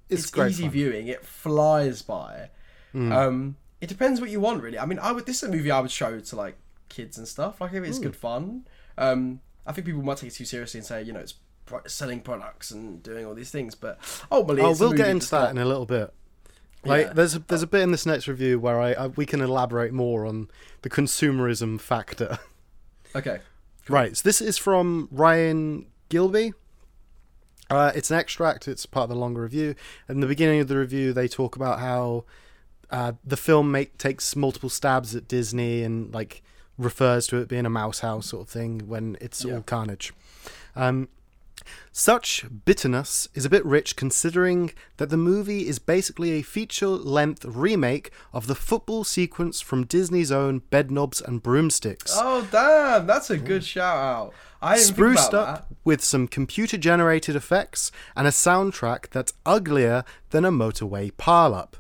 [0.10, 0.72] It's, it's, easy fun.
[0.72, 1.08] viewing.
[1.08, 2.50] It flies by.
[2.94, 4.80] Um, it depends what you want, really.
[4.80, 5.26] I mean, I would.
[5.26, 7.60] This is a movie I would show to like kids and stuff.
[7.60, 8.66] Like, if it's good fun.
[8.98, 11.34] Um, I think people might take it too seriously and say, you know, it's
[11.88, 13.98] selling products and doing all these things, but
[14.32, 16.14] ultimately, Oh, we'll get into that got- in a little bit.
[16.86, 17.14] Like, Yeah.
[17.14, 19.92] there's a, there's a bit in this next review where I, I we can elaborate
[19.94, 20.50] more on
[20.84, 22.40] the consumerism factor.
[23.16, 23.40] Okay,
[23.88, 24.18] Right.
[24.18, 26.52] So this is from Ryan Gilbey.
[27.70, 28.68] Uh, it's an extract.
[28.68, 29.74] It's part of the longer review.
[30.10, 32.26] In the beginning of the review, they talk about how
[32.92, 36.44] uh, the film make, takes multiple stabs at Disney and like
[36.78, 39.56] refers to it being a mouse house sort of thing when it's Yeah.
[39.56, 40.14] all carnage.
[40.76, 41.08] Um,
[41.92, 47.46] such bitterness is a bit rich considering that the movie is basically a feature length
[47.46, 53.38] remake of the football sequence from Disney's own Bedknobs and Broomsticks Oh damn, that's a
[53.38, 54.34] good shout out.
[54.62, 60.52] I spruced up with some computer generated effects and a soundtrack that's uglier than a
[60.52, 61.74] motorway pileup.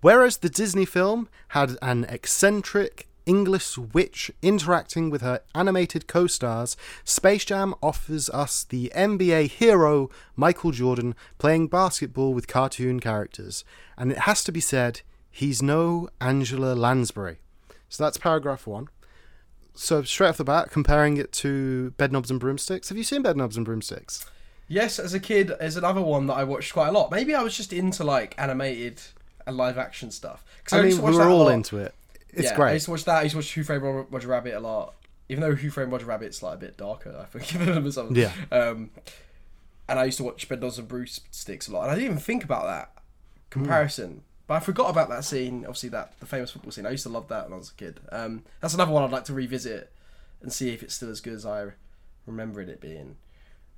[0.00, 6.76] Whereas the Disney film had an eccentric English witch interacting with her animated co stars,
[7.04, 13.64] Space Jam offers us the NBA hero Michael Jordan playing basketball with cartoon characters.
[13.98, 17.38] And it has to be said, he's no Angela Lansbury.
[17.88, 18.88] So that's paragraph one
[19.78, 22.88] so straight off the bat, comparing it to Bedknobs and Broomsticks.
[22.88, 24.24] Have you seen Bedknobs and Broomsticks?
[24.68, 27.10] Yes, as a kid, there's another one that I watched quite a lot.
[27.10, 29.00] Maybe I was just into like animated
[29.46, 30.44] and live action stuff.
[30.72, 31.94] I used mean, we were all into it.
[32.36, 33.16] It's yeah, I used to watch that.
[33.16, 34.94] I used to watch Who Framed Roger, Rabbit a lot.
[35.28, 38.14] Even though Who Framed Roger Rabbit's like a bit darker, I think than some.
[38.14, 38.32] Yeah.
[38.52, 38.90] Um,
[39.88, 42.18] and I used to watch Bedknobs and Bruce Sticks a lot, and I didn't even
[42.18, 42.92] think about that
[43.50, 44.22] comparison.
[44.46, 45.64] But I forgot about that scene.
[45.64, 46.86] Obviously, that the famous football scene.
[46.86, 48.00] I used to love that when I was a kid.
[48.12, 49.92] Um, that's another one I'd like to revisit
[50.42, 51.68] and see if it's still as good as I
[52.26, 53.16] remembered it being.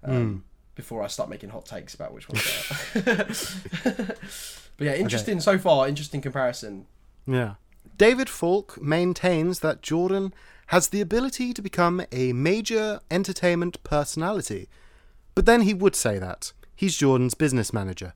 [0.04, 0.44] Um,
[0.74, 2.44] Before I start making hot takes about which one's
[2.94, 3.34] better.
[4.76, 5.88] but yeah, interesting so far.
[5.88, 6.86] Interesting comparison.
[7.26, 7.54] Yeah.
[7.96, 10.34] David Falk maintains that Jordan
[10.68, 14.68] has the ability to become a major entertainment personality.
[15.34, 16.52] But then he would say that.
[16.76, 18.12] He's Jordan's business manager.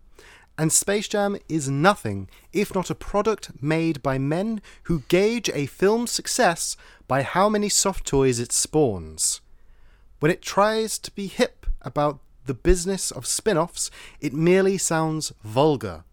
[0.59, 5.67] And Space Jam is nothing if not a product made by men who gauge a
[5.67, 6.77] film's success
[7.09, 9.41] by how many soft toys it spawns.
[10.21, 15.33] When it tries to be hip about the business of spin offs, it merely sounds
[15.43, 16.05] vulgar.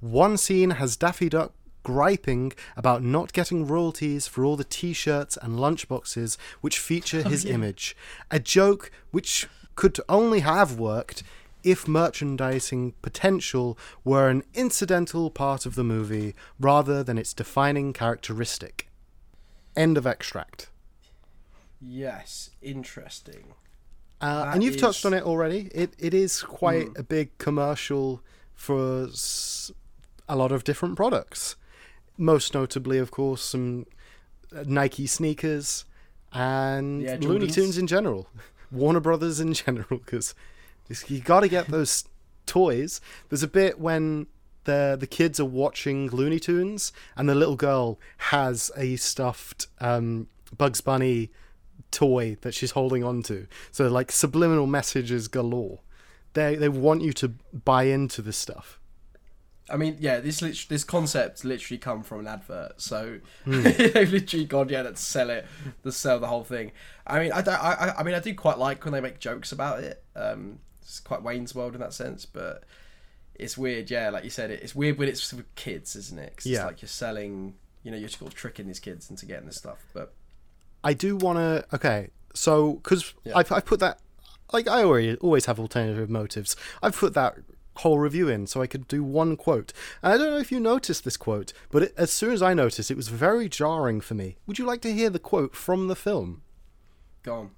[0.00, 1.52] One scene has Daffy Duck
[1.82, 7.44] griping about not getting royalties for all the t shirts and lunchboxes which feature his
[7.44, 7.96] image.
[8.30, 11.22] A joke which could only have worked
[11.64, 18.88] if merchandising potential were an incidental part of the movie rather than its defining characteristic.
[19.76, 20.68] End of extract.
[21.80, 23.54] Yes, interesting.
[24.20, 25.68] Uh, and you've touched on it already.
[25.74, 26.96] It it is quite Hmm.
[27.00, 28.22] a big commercial
[28.54, 29.72] for s-
[30.28, 31.56] a lot of different products.
[32.18, 33.86] Most notably, of course, some
[34.54, 35.84] uh, Nike sneakers
[36.32, 38.28] and Yeah, Looney Tunes in general,
[38.70, 40.34] Warner Brothers in general, because
[41.06, 42.04] you got to get those
[42.46, 43.00] toys.
[43.28, 44.26] There's a bit when
[44.64, 50.28] the the kids are watching Looney Tunes, and the little girl has a stuffed um,
[50.56, 51.30] Bugs Bunny
[51.90, 53.46] toy that she's holding on to.
[53.70, 55.80] So like subliminal messages galore.
[56.34, 58.80] They they want you to buy into this stuff.
[59.72, 63.62] I mean, yeah, this lit- this concept literally come from an advert, so Hmm.
[63.62, 65.46] they've literally gone yeah to sell it,
[65.82, 66.72] to sell the whole thing.
[67.06, 69.50] I mean, I, don't, I I- mean, I do quite like when they make jokes
[69.50, 70.04] about it.
[70.14, 72.64] Um, it's quite Wayne's World in that sense, but
[73.34, 73.90] it's weird.
[73.90, 76.36] Yeah, like you said, it, it's weird when it's for kids, isn't it?
[76.36, 76.58] 'Cause Yeah.
[76.58, 79.46] it's like you're selling, you know, you're just sort of tricking these kids into getting
[79.46, 79.78] this stuff.
[79.94, 80.12] But
[80.84, 81.64] I do want to.
[81.74, 83.32] Okay, so because Yeah.
[83.38, 84.00] I've I've put that
[84.52, 86.56] like I already always have alternative motives.
[86.82, 87.38] I've put that
[87.76, 89.72] whole review in so I could do one quote.
[90.02, 92.54] And I don't know if you noticed this quote, but it, as soon as I
[92.54, 94.36] noticed, it was very jarring for me.
[94.46, 96.42] Would you like to hear the quote from the film?
[97.22, 97.50] go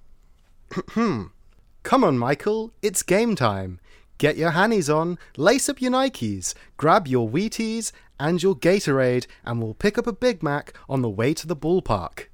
[0.96, 1.30] on.
[1.82, 3.80] Come on, Michael, it's game time.
[4.18, 9.60] Get your hannies on, lace up your Nikes, grab your Wheaties and your Gatorade, and
[9.60, 12.26] we'll pick up a Big Mac on the way to the ballpark.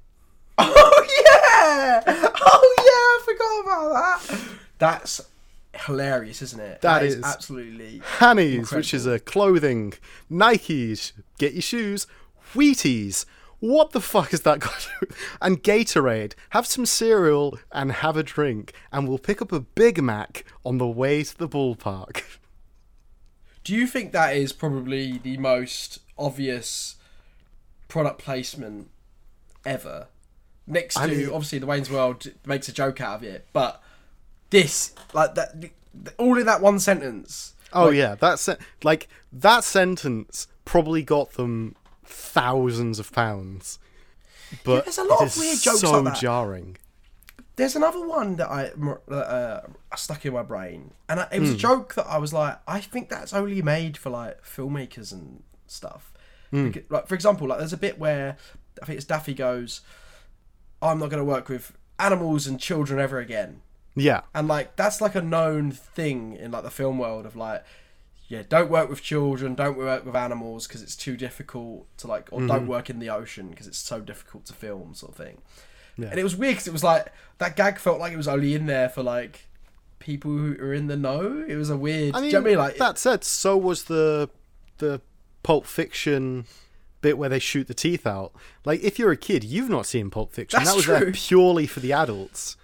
[0.57, 2.03] Oh yeah!
[2.07, 2.83] Oh yeah!
[2.85, 4.49] I forgot about that.
[4.77, 5.21] That's
[5.75, 6.81] hilarious, isn't it?
[6.81, 8.01] That is, absolutely.
[8.19, 9.93] Hannies, which is a clothing,
[10.29, 12.07] Nikes, get your shoes,
[12.53, 13.25] Wheaties.
[13.59, 15.07] What the fuck is that got to
[15.41, 16.33] And Gatorade.
[16.49, 20.79] Have some cereal and have a drink, and we'll pick up a Big Mac on
[20.79, 22.23] the way to the ballpark.
[23.63, 26.95] Do you think that is probably the most obvious
[27.87, 28.89] product placement
[29.63, 30.07] ever?
[30.65, 33.81] Next to I mean- obviously the Wayne's World makes a joke out of it, but
[34.51, 35.71] this like that
[36.17, 37.55] all in that one sentence.
[37.73, 38.49] Oh yeah, that's
[38.83, 41.75] like that sentence probably got them
[42.05, 43.79] thousands of pounds.
[44.63, 46.21] But there's a lot of weird jokes so like that.
[46.21, 46.77] jarring.
[47.55, 48.71] There's another one that I
[49.09, 49.61] uh, uh,
[49.95, 51.59] stuck in my brain, and I, it was a hmm.
[51.59, 56.11] joke that I was like, I think that's only made for like filmmakers and stuff.
[56.49, 56.67] Hmm.
[56.67, 58.37] Because, like for example, like there's a bit where
[58.81, 59.81] I think it's Daffy goes,
[60.81, 63.61] "I'm not going to work with animals and children ever again,"
[63.95, 67.63] Yeah, and like that's like a known thing in like the film world of like.
[68.27, 69.55] Yeah, don't work with children.
[69.55, 72.67] Don't work with animals because it's too difficult to like, or don't mm-hmm.
[72.67, 75.41] work in the ocean because it's so difficult to film, sort of thing.
[75.97, 76.07] Yeah.
[76.11, 78.55] And it was weird because it was like that gag felt like it was only
[78.55, 79.47] in there for like
[79.99, 81.43] people who are in the know.
[81.45, 82.15] It was a weird.
[82.15, 82.57] I mean, you know I mean?
[82.57, 84.29] Like that said, so was the
[84.77, 85.01] the
[85.43, 86.45] Pulp Fiction
[87.01, 88.31] bit where they shoot the teeth out.
[88.63, 90.59] Like, if you're a kid, you've not seen Pulp Fiction.
[90.59, 92.57] That's that was there purely for the adults,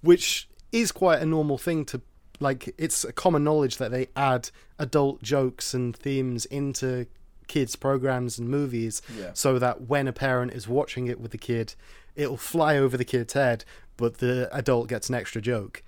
[0.00, 2.00] which is quite a normal thing to
[2.40, 2.74] like.
[2.78, 7.06] It's a common knowledge that they add adult jokes and themes into
[7.48, 9.30] kids programs and movies Yeah.
[9.32, 11.74] so that when a parent is watching it with the kid
[12.16, 13.64] it'll fly over the kid's head
[13.96, 15.84] but the adult gets an extra joke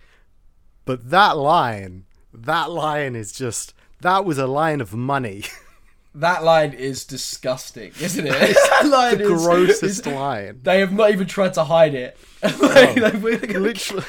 [0.85, 5.43] but that line, that line is just that was a line of money.
[6.14, 8.33] that line is disgusting, isn't it?
[8.70, 10.61] that line the is grossest is- line.
[10.62, 12.16] They have not even tried to hide it.
[12.43, 14.05] Like, they- Literally,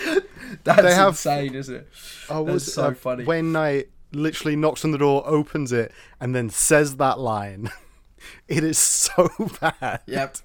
[0.63, 1.87] that's they have- insane, isn't it?
[2.29, 3.23] oh, That's was so uh, funny.
[3.25, 7.71] Wayne Knight literally knocks on the door, opens it, and then says that line.
[8.49, 9.29] It is so
[9.61, 10.01] bad.
[10.05, 10.37] Yep.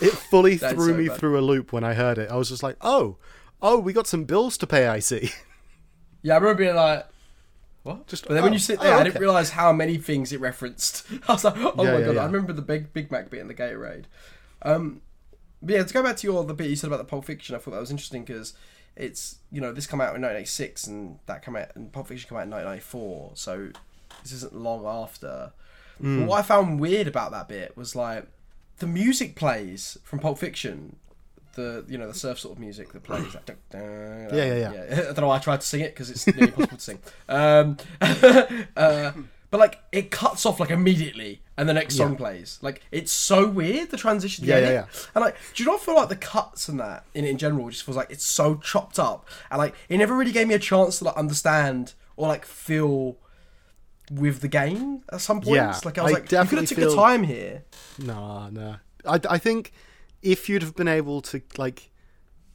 [0.00, 1.16] It fully That's threw so me bad.
[1.18, 2.30] through a loop when I heard it.
[2.30, 3.16] I was just like, oh,
[3.62, 4.86] oh, we got some bills to pay.
[4.86, 5.30] I see.
[6.22, 7.06] yeah, I remember being like.
[7.84, 8.06] What?
[8.06, 10.30] Just- but then when oh, you sit oh, there, I didn't realize how many things
[10.32, 11.06] it referenced.
[11.26, 12.14] I was like, oh Yeah, my yeah, god!
[12.16, 12.22] yeah.
[12.22, 14.04] I remember the big Big Mac bit in the Gatorade.
[14.60, 15.00] Um,
[15.62, 17.54] but yeah, to go back to your the bit you said about the Pulp Fiction,
[17.54, 18.54] I thought that was interesting because
[18.96, 22.28] it's you know this come out in 1986 and that come out and Pulp Fiction
[22.28, 23.70] came out in 1994, so
[24.22, 25.52] this isn't long after.
[26.18, 28.26] But what I found weird about that bit was like
[28.78, 30.96] the music plays from Pulp Fiction.
[31.54, 34.84] The you know the surf sort of music that plays like, dun, Yeah, yeah, yeah.
[34.90, 36.98] I don't know why I tried to sing it because it's nearly impossible to sing.
[37.30, 37.78] Um,
[38.76, 39.12] uh,
[39.56, 42.16] but like it cuts off like immediately, and the next song Yeah.
[42.18, 42.58] plays.
[42.62, 44.44] Like it's so weird the transition.
[44.44, 45.08] to Yeah, the yeah, edit.
[45.14, 47.84] And like, do you not feel like the cuts and that in in general just
[47.84, 50.98] feels like it's so chopped up, and like it never really gave me a chance
[50.98, 53.16] to like understand or like feel
[54.10, 55.56] with the game at some points.
[55.56, 57.64] Yeah, like I was I like, you could have took feel- your time here.
[57.98, 58.76] Nah, nah.
[59.04, 59.72] I, I think
[60.22, 61.90] if you'd have been able to like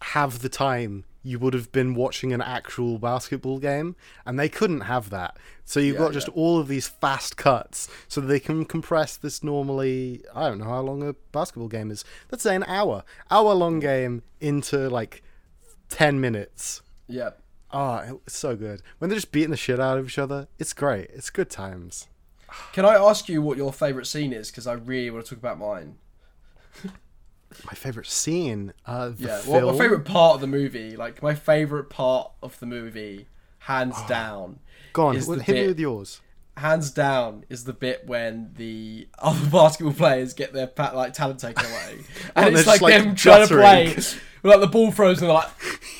[0.01, 3.95] have the time, you would have been watching an actual basketball game,
[4.25, 5.37] and they couldn't have that.
[5.65, 6.33] So you've Yeah, got just yeah.
[6.33, 10.23] all of these fast cuts, so they can compress this normally.
[10.33, 12.03] I don't know how long a basketball game is.
[12.31, 13.81] Let's say an hour, hour long mm.
[13.81, 15.23] game into like
[15.89, 16.81] ten minutes.
[17.07, 17.31] Yeah.
[17.73, 20.47] Oh, it's so good when they're just beating the shit out of each other.
[20.59, 21.09] It's great.
[21.13, 22.07] It's good times.
[22.73, 24.49] Can I ask you what your favourite scene is?
[24.51, 25.95] Because I really want to talk about mine.
[27.65, 28.73] My favorite scene.
[28.85, 29.37] Uh, the Yeah.
[29.39, 29.63] film.
[29.65, 33.27] Well, my favourite part of the movie, like my favourite part of the movie,
[33.59, 34.59] hands down,
[34.93, 36.21] Go on, is the me bit- with yours.
[36.57, 41.65] hands down, is the bit when the other basketball players get their like talent taken
[41.65, 41.97] away,
[42.35, 43.87] and and it's like, like, them trying to play.
[43.93, 44.21] guttering.
[44.43, 45.49] Like the ball throws and they're like,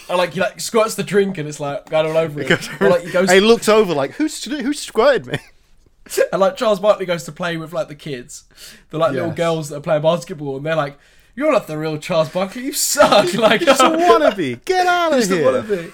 [0.10, 2.82] and like he like squirts the drink and it's like going all over it.
[2.82, 5.38] Or like he goes He looks over like who's who squirted me?
[6.32, 8.45] and like Charles Barkley goes to play with like the kids,
[8.89, 10.97] the like little girls that are playing basketball, and they're like,
[11.36, 12.65] "You're not the real Charles Barkley.
[12.65, 14.63] You suck." Like, Just a wannabe.
[14.65, 15.43] Get out of here.
[15.43, 15.91] wannabe.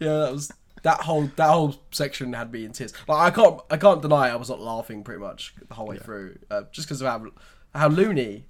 [0.00, 2.92] Yeah, that was that whole that whole section had me in tears.
[3.08, 5.98] Like I can't I can't deny I was not laughing pretty much the whole way
[5.98, 7.26] through, uh, just because of how
[7.74, 8.46] how loony.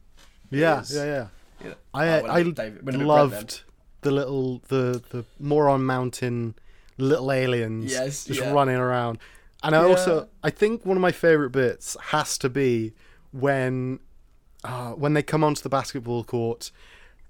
[0.51, 0.95] Yeah, is.
[0.95, 1.26] yeah, yeah.
[1.64, 1.74] Yeah.
[1.95, 3.30] I when I David- when it went red then.
[3.41, 3.62] loved
[4.03, 6.55] the little the the moron mountain
[6.99, 8.53] little aliens Yes, just yeah.
[8.53, 9.18] running around.
[9.62, 9.89] And I Yeah.
[9.89, 12.93] also I think one of my favorite bits has to be
[13.32, 14.01] when
[14.65, 16.73] uh, when they come onto the basketball court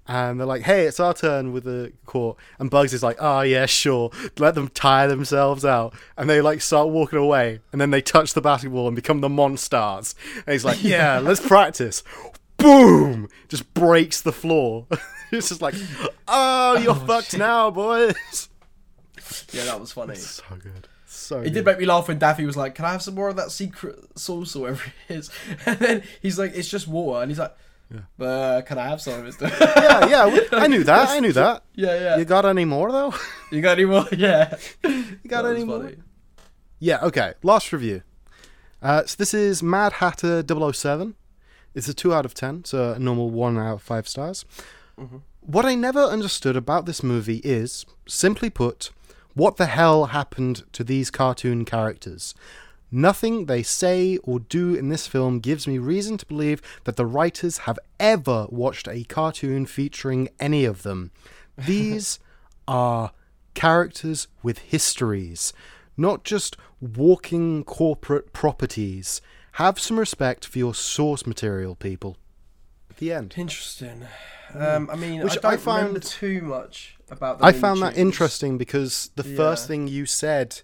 [0.07, 3.41] and they're like, "Hey, it's our turn with the court," and Bugs is like, "Oh
[3.41, 7.91] yeah, sure." Let them tire themselves out, and they like start walking away, and then
[7.91, 10.15] they touch the basketball and become the monsters.
[10.45, 12.03] And he's like, "Yeah, let's practice."
[12.57, 13.27] Boom!
[13.49, 14.87] Just breaks the floor.
[15.31, 15.75] it's just like,
[16.27, 18.49] "Oh, you're fucked now, boys."
[19.51, 20.15] Yeah, that was funny.
[20.15, 20.87] So good,
[21.25, 21.53] so It good.
[21.53, 23.51] did make me laugh when Daffy was like, "Can I have some more of that
[23.51, 25.29] secret sauce or whatever it is?"
[25.65, 27.55] And then he's like, "It's just water," and he's like,
[28.19, 31.09] "Uh, can I have some of it?" yeah, yeah, we- I knew that.
[31.09, 31.63] I knew that.
[31.73, 32.17] yeah, yeah.
[32.17, 33.13] You got any more though?
[33.51, 34.05] You got any more?
[34.11, 34.55] Yeah.
[34.83, 35.91] You got any more?
[36.79, 37.33] Yeah, okay.
[37.43, 38.01] Last review.
[38.81, 41.15] Uh, so this is Mad Hatter 007.
[41.73, 44.45] It's a 2 out of 10, so a normal 1 out of 5 stars.
[45.41, 48.91] What I never understood about this movie is, simply put,
[49.35, 52.33] what the hell happened to these cartoon characters?
[52.91, 57.05] Nothing they say or do in this film gives me reason to believe that the
[57.05, 61.11] writers have ever watched a cartoon featuring any of them.
[61.57, 62.19] These
[62.67, 63.11] are
[63.53, 65.51] characters with histories,
[65.97, 69.21] not just walking corporate properties.
[69.53, 72.17] Have some respect for your source material, people.
[72.97, 73.33] The end.
[73.37, 74.05] Interesting.
[74.53, 77.39] Um, I mean, Which I don't I found- too much about.
[77.39, 80.61] The I found that interesting because the first thing you said,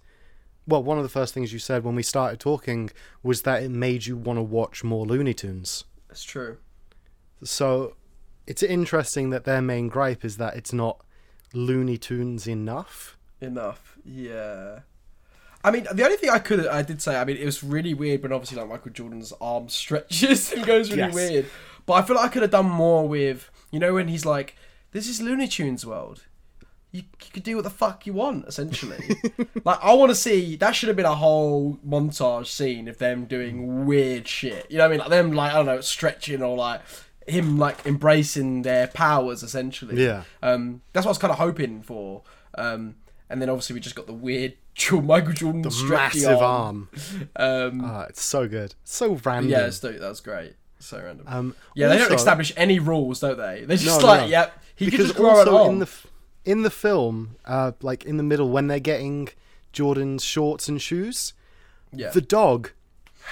[0.67, 2.89] well, one of the first things you said when we started talking
[3.23, 5.83] was that it made you want to watch more Looney Tunes.
[6.07, 6.57] That's true.
[7.43, 7.95] So
[8.47, 11.01] it's interesting that their main gripe is that it's not
[11.53, 13.17] Looney Tunes enough.
[13.39, 13.97] Enough.
[14.05, 14.79] Yeah.
[15.63, 17.93] I mean, the only thing I could, I did say, I mean, it was really
[17.93, 21.13] weird when obviously like Michael Jordan's arm stretches and goes really Yes.
[21.13, 21.45] weird.
[21.85, 24.55] But I feel like I could have done more with, you know, when he's like,
[24.91, 26.23] "This is Looney Tunes world."
[26.93, 29.15] You, you could do what the fuck you want, essentially.
[29.63, 33.25] like, I want to see that should have been a whole montage scene of them
[33.25, 34.69] doing weird shit.
[34.69, 34.99] You know what I mean?
[34.99, 36.81] Like them, like I don't know, stretching or like
[37.27, 40.03] him like embracing their powers, essentially.
[40.03, 40.23] Yeah.
[40.43, 42.23] Um, that's what I was kind of hoping for.
[42.55, 42.95] Um,
[43.29, 44.55] and then obviously we just got the weird
[44.91, 46.89] Michael Jordan The stretchy massive arm.
[47.05, 47.29] arm.
[47.37, 48.75] Um, Ah, it's so good.
[48.83, 49.49] So random.
[49.51, 50.55] yeah, it's, that was great.
[50.79, 51.25] So random.
[51.29, 53.63] Um, yeah, they don't establish any rules, don't they?
[53.65, 54.27] They're just No, like, no.
[54.27, 55.89] yep, he could because just grow also in the
[56.45, 59.29] in the film, uh, like in the middle when they're getting
[59.71, 61.33] Jordan's shorts and shoes,
[61.93, 62.09] yeah.
[62.09, 62.71] the dog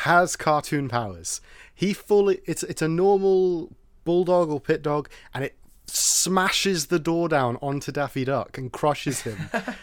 [0.04, 1.42] has cartoon powers.
[1.74, 3.72] He fully it's it's a normal
[4.06, 5.58] bulldog or pit dog, and it
[5.88, 9.50] smashes the door down onto Daffy Duck and crushes him.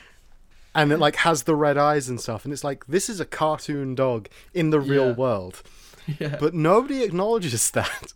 [0.75, 3.25] And it like has the red eyes and stuff, and it's like this is a
[3.25, 5.13] cartoon dog in the real Yeah.
[5.15, 5.63] world,
[6.21, 6.37] yeah.
[6.39, 8.13] but nobody acknowledges that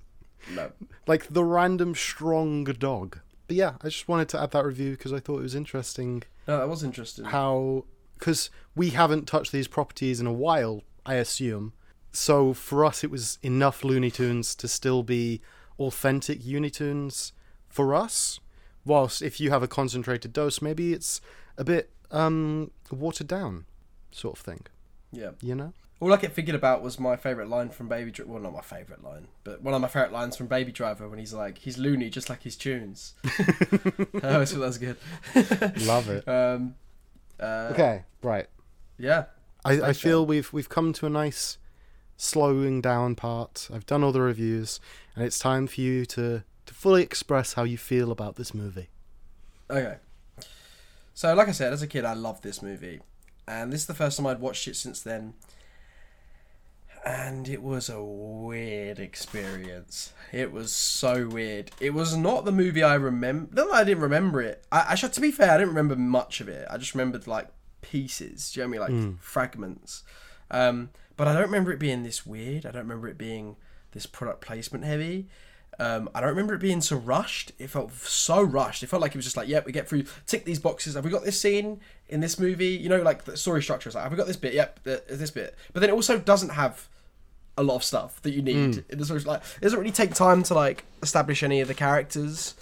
[0.54, 0.70] no.
[1.06, 3.20] like the random strong dog.
[3.50, 6.22] But yeah, I just wanted to add that review because I thought it was interesting
[6.46, 7.24] No, that was interesting.
[7.24, 7.84] how
[8.16, 11.72] because we haven't touched these properties in a while, I assume.
[12.12, 15.40] So for us, it was enough Looney Tunes to still be
[15.80, 17.32] authentic Looney Tunes
[17.68, 18.38] for us.
[18.84, 21.20] Whilst if you have a concentrated dose, maybe it's
[21.58, 23.66] a bit um watered down,
[24.12, 24.60] sort of thing.
[25.10, 25.30] Yeah.
[25.42, 25.72] You know?
[26.00, 28.32] All I kept thinking about was my favourite line from Baby Driver.
[28.32, 31.18] Well, not my favourite line, but one of my favourite lines from Baby Driver when
[31.18, 33.14] he's like, he's loony just like his tunes.
[34.22, 34.96] I always thought that was good.
[35.86, 36.26] Love it.
[36.26, 36.74] Um,
[37.38, 38.46] uh, Okay, right.
[38.98, 39.24] Yeah.
[39.62, 41.58] I, I feel we've we've come to a nice
[42.16, 43.68] slowing down part.
[43.72, 44.80] I've done all the reviews,
[45.14, 48.88] and it's time for you to to fully express how you feel about this movie.
[49.68, 49.96] Okay.
[51.12, 53.00] So, like I said, as a kid, I loved this movie,
[53.46, 55.34] and this is the first time I'd watched it since then.
[57.04, 60.12] And it was a weird experience.
[60.32, 61.70] It was so weird.
[61.80, 63.54] It was not the movie I remember.
[63.54, 64.64] No, I didn't remember it.
[64.70, 66.66] I, I should, to be fair, I didn't remember much of it.
[66.70, 67.48] I just remembered like
[67.80, 68.52] pieces.
[68.52, 69.10] Do you know what I mean?
[69.12, 70.02] Like fragments.
[70.50, 72.66] Um, but I don't remember it being this weird.
[72.66, 73.56] I don't remember it being
[73.92, 75.28] this product placement heavy.
[75.78, 77.52] Um, I don't remember it being so rushed.
[77.58, 78.82] It felt so rushed.
[78.82, 80.94] It felt like it was just like, yeah, we get through, tick these boxes.
[80.94, 82.68] Have we got this scene in this movie?
[82.68, 84.52] You know, like the story structure is like, have we got this bit?
[84.52, 85.56] Yep, this bit.
[85.72, 86.88] But then it also doesn't have
[87.56, 88.74] a lot of stuff that you need.
[88.74, 88.84] Mm.
[88.88, 92.54] It doesn't like it doesn't really take time to like establish any of the characters.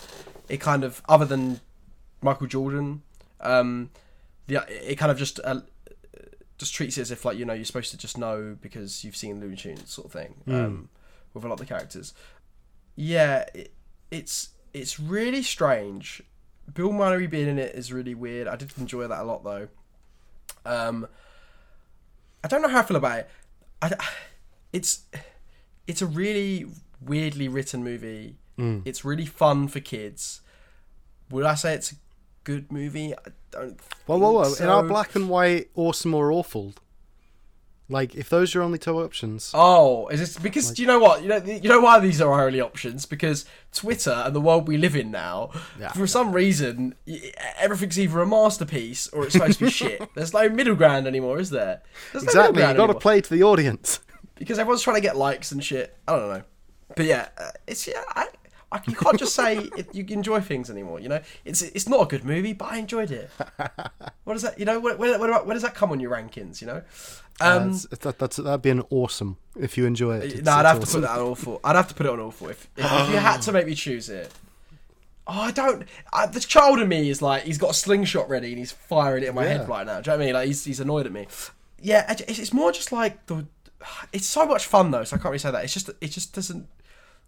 [0.49, 1.61] It kind of other than
[2.23, 3.03] Michael Jordan,
[3.41, 3.91] um,
[4.47, 5.61] the it kind of just uh,
[6.59, 9.17] just treats it as if like you know you're supposed to just know because you've
[9.17, 10.65] seen Looney Tunes sort of thing mm.
[10.65, 10.89] um,
[11.33, 12.13] with a lot of the characters
[12.99, 13.73] yeah, it,
[14.11, 16.21] it's it's really strange.
[16.75, 18.49] Bill Murray being in it is really weird.
[18.49, 19.69] I did enjoy that a lot though.
[20.67, 21.07] Um,
[22.43, 23.31] I don't know how I feel about it.
[23.81, 23.95] I,
[24.73, 25.05] it's
[25.87, 26.67] it's a really
[27.01, 28.37] weirdly written movie.
[28.59, 28.83] Mm.
[28.85, 30.41] It's really fun for kids.
[31.31, 31.97] Would I say it's a
[32.43, 33.15] good movie?
[33.15, 33.81] I don't.
[34.07, 34.45] Whoa, whoa, whoa!
[34.45, 34.65] So.
[34.65, 36.75] In our black and white, awesome or awful
[37.91, 39.51] like, if those are only two options.
[39.55, 41.23] Oh, is this because like, do you know what?
[41.23, 43.07] You know, you know why these are our only options?
[43.07, 46.95] Because Twitter and the world we live in now, yeah, for some reason,
[47.59, 50.03] everything's either a masterpiece or it's supposed to be shit.
[50.15, 51.83] There's no middle ground anymore, is there?
[52.13, 52.63] There's exactly.
[52.63, 54.01] No you got to play to the audience
[54.35, 55.97] because everyone's trying to get likes and shit.
[56.07, 56.43] I don't know,
[56.95, 58.03] but yeah, uh, it's yeah.
[58.11, 58.27] I,
[58.71, 61.01] I, you can't just say it, you enjoy things anymore.
[61.01, 63.31] You know, it's it's not a good movie, but I enjoyed it.
[64.25, 64.59] What does that?
[64.59, 66.61] You know, where, where, where, does that come on your rankings?
[66.61, 66.83] You know,
[67.41, 70.45] um, uh, that, that's that'd be an awesome if you enjoy it.
[70.45, 71.01] No, I'd have awesome.
[71.01, 71.61] to put that on awful.
[71.65, 73.75] I'd have to put it on awful if if, if you had to make me
[73.75, 74.31] choose it.
[75.27, 75.85] Oh, I don't.
[76.13, 79.23] I, the child in me is like he's got a slingshot ready and he's firing
[79.23, 79.59] it in my yeah.
[79.59, 80.03] head right now.
[80.03, 80.35] Do you know what I mean?
[80.35, 81.27] Like he's he's annoyed at me.
[81.81, 83.47] Yeah, it's, it's more just like the.
[84.13, 85.65] It's so much fun though, so I can't really say that.
[85.65, 86.69] It's just it just doesn't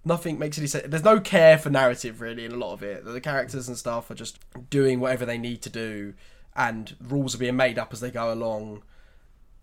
[0.05, 0.87] nothing makes any sense.
[0.89, 3.05] There's no care for narrative really in a lot of it.
[3.05, 4.39] The characters and stuff are just
[4.71, 6.15] doing whatever they need to do,
[6.57, 8.83] and rules are being made up as they go along.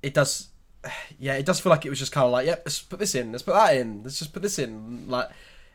[0.02, 0.50] It does,
[1.20, 3.16] yeah, it does feel like it was just kind of like, yep, let's put this
[3.16, 5.08] in, let's put that in, let's just put this in.
[5.08, 5.30] Like,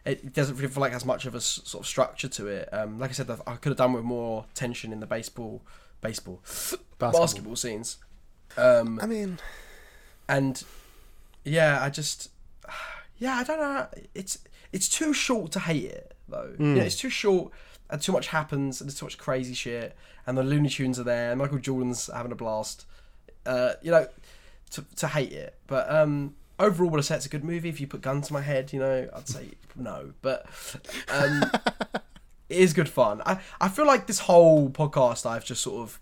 [0.05, 2.69] it doesn't really feel like has much of a sort of structure to it.
[2.73, 5.63] Um, like I said, I could have done with more tension in the baseball,
[6.01, 7.99] baseball, basketball, basketball scenes.
[8.57, 9.39] Um, I mean,
[10.29, 10.63] and
[11.45, 12.31] yeah, I just,
[13.19, 13.87] yeah, I don't know.
[14.15, 14.39] It's
[14.73, 16.55] it's too short to hate it though.
[16.59, 16.79] Mm.
[16.79, 17.53] it's too short
[17.91, 19.95] and too much happens and there's too much crazy shit
[20.27, 22.87] and the Looney Tunes are there and Michael Jordan's having a blast.
[23.45, 24.07] Uh, you know,
[24.73, 25.57] to to hate it.
[25.66, 27.68] But um, overall, would I say it's a good movie?
[27.68, 30.12] If you put gun to my head, you know, I'd say no.
[30.23, 30.47] But
[31.09, 31.43] um,
[32.49, 33.23] it is good fun.
[33.25, 36.01] I I feel like this whole podcast I've just sort of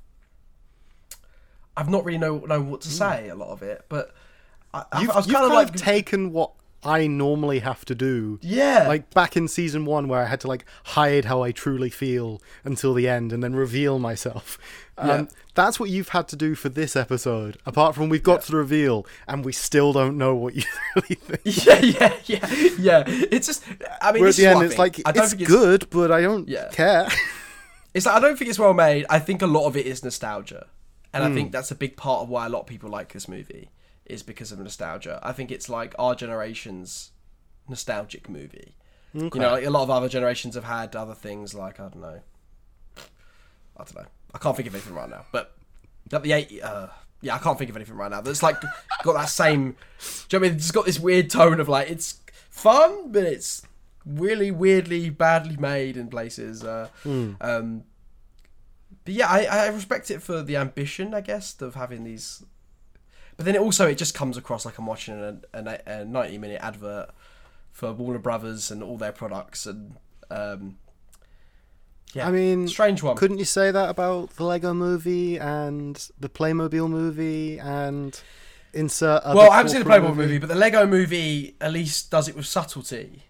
[1.77, 2.95] I've not really know know what to hmm.
[2.95, 4.15] say a lot of it, but.
[4.73, 6.53] I, you've, I was kind, of like taken what
[6.83, 8.39] I normally have to do.
[8.43, 8.87] Yeah.
[8.89, 12.41] Like back in season one, where I had to like hide how I truly feel
[12.65, 14.59] until the end and then reveal myself.
[14.97, 15.27] Um, yeah.
[15.55, 17.59] That's what you've had to do for this episode.
[17.67, 18.41] Apart from we've got yeah.
[18.41, 20.63] to the reveal and we still don't know what you
[20.95, 21.41] really think.
[21.67, 23.05] Yeah, yeah, yeah, yeah.
[23.07, 23.65] It's just,
[24.01, 26.69] I mean, at the end, it's like, it's, it's good, but I don't yeah.
[26.69, 27.09] care.
[27.95, 29.05] it's like, I don't think it's well made.
[29.11, 30.67] I think a lot of it is nostalgia.
[31.13, 31.27] And mm.
[31.27, 31.35] I hmm.
[31.35, 33.69] think that's a big part of why a lot of people like this movie
[34.11, 35.21] is because of nostalgia.
[35.23, 37.11] I think it's like our generation's
[37.69, 38.75] nostalgic movie.
[39.15, 39.39] Okay.
[39.39, 42.01] You know, like a lot of other generations have had other things like I don't
[42.01, 42.21] know.
[43.77, 44.07] I don't know.
[44.35, 45.25] I can't think of anything right now.
[45.33, 45.57] But
[46.09, 46.89] the eight, uh,
[47.21, 48.21] yeah, I can't think of anything right now.
[48.21, 48.61] That's like
[49.03, 49.77] got that same.
[50.29, 50.57] Do you know I mean?
[50.57, 53.63] It's got this weird tone of like it's fun, but it's
[54.07, 56.63] really weirdly badly made in places.
[56.63, 57.37] Uh, mm.
[57.41, 57.85] um,
[59.05, 62.45] but yeah, I, I respect it for the ambition, I guess, of having these
[63.41, 66.37] but then it also it just comes across like I'm watching a, a, a 90
[66.37, 67.09] minute advert
[67.73, 69.97] for Warner Brothers and all their products and
[70.31, 70.77] um,
[72.13, 73.17] yeah, I mean, strange one.
[73.17, 78.21] Couldn't you say that about the Lego Movie and the Playmobil movie and
[78.75, 79.23] insert?
[79.23, 79.39] Other.
[79.39, 80.23] Well, I haven't seen the Playmobil movie.
[80.23, 82.91] movie, but the Lego Movie at least does it with subtlety.
[82.93, 83.23] Do you know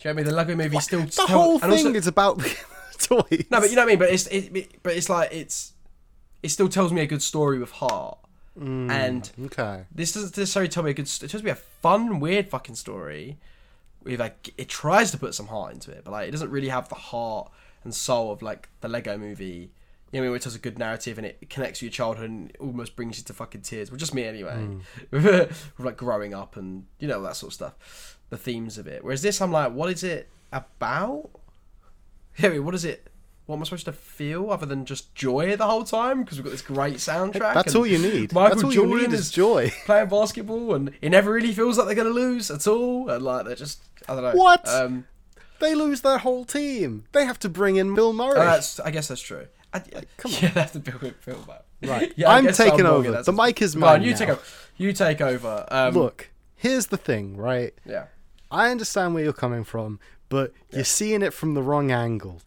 [0.00, 0.24] what I mean?
[0.26, 2.40] The Lego Movie still the tell, whole thing also, is about
[2.98, 3.46] toys.
[3.50, 3.98] No, but you know what I mean.
[3.98, 5.72] But it's it, but it's like it's
[6.42, 8.18] it still tells me a good story with heart.
[8.58, 9.84] Mm, and okay.
[9.94, 11.06] this doesn't necessarily tell me a good.
[11.06, 13.38] It tells me a fun, weird fucking story.
[14.02, 16.68] With like, it tries to put some heart into it, but like, it doesn't really
[16.68, 17.50] have the heart
[17.84, 19.70] and soul of like the Lego Movie.
[20.12, 22.30] You know, I mean, which has a good narrative and it connects with your childhood
[22.30, 23.90] and almost brings you to fucking tears.
[23.90, 24.68] Well, just me anyway.
[24.68, 24.80] Mm.
[25.10, 29.02] with like growing up and you know that sort of stuff, the themes of it.
[29.02, 31.30] Whereas this, I'm like, what is it about?
[32.38, 33.08] Yeah, I mean, what is it?
[33.46, 36.22] What am I supposed to feel other than just joy the whole time?
[36.24, 37.54] Because we've got this great soundtrack.
[37.54, 38.32] That's all you need.
[38.32, 39.72] Michael That's all Jordan you need is joy.
[39.86, 43.08] playing basketball, and it never really feels like they're going to lose at all.
[43.08, 44.32] And like they're just, I don't know.
[44.34, 44.68] What?
[44.68, 45.06] Um,
[45.60, 47.04] They lose their whole team.
[47.12, 48.38] They have to bring in Bill Murray.
[48.40, 49.46] uh, I guess that's true.
[49.72, 49.80] I,
[50.16, 50.38] come on.
[50.42, 51.64] yeah, that's the Bill Bill about.
[51.82, 52.12] Right.
[52.16, 53.10] Yeah, I I'm taking wrong, over.
[53.12, 54.16] yeah, The mic is mine you now.
[54.16, 54.42] take over.
[54.78, 55.66] You take over.
[55.70, 57.74] Um, Look, here's the thing, right?
[57.84, 58.06] Yeah.
[58.50, 62.40] I understand where you're coming from, but you're seeing it from the wrong angle.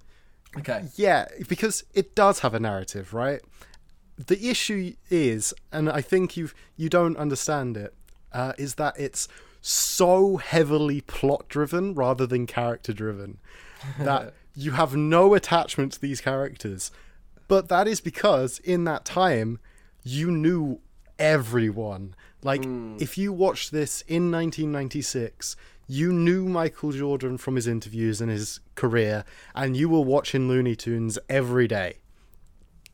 [0.58, 0.86] Okay.
[0.96, 3.42] Yeah, because it does have a narrative, right?
[4.18, 7.94] The issue is, and I think you you don't understand it,
[8.34, 9.28] uh, is that it's
[9.62, 13.38] so heavily plot driven rather than character driven
[14.00, 16.92] that you have no attachment to these characters.
[17.48, 19.60] But that is because in that time
[20.04, 20.80] you knew
[21.18, 22.16] everyone.
[22.44, 22.64] Like
[23.00, 25.56] if you watched this in 1996,
[25.92, 29.26] you knew Michael Jordan from his interviews and his career,
[29.56, 31.98] and you were watching Looney Tunes every day.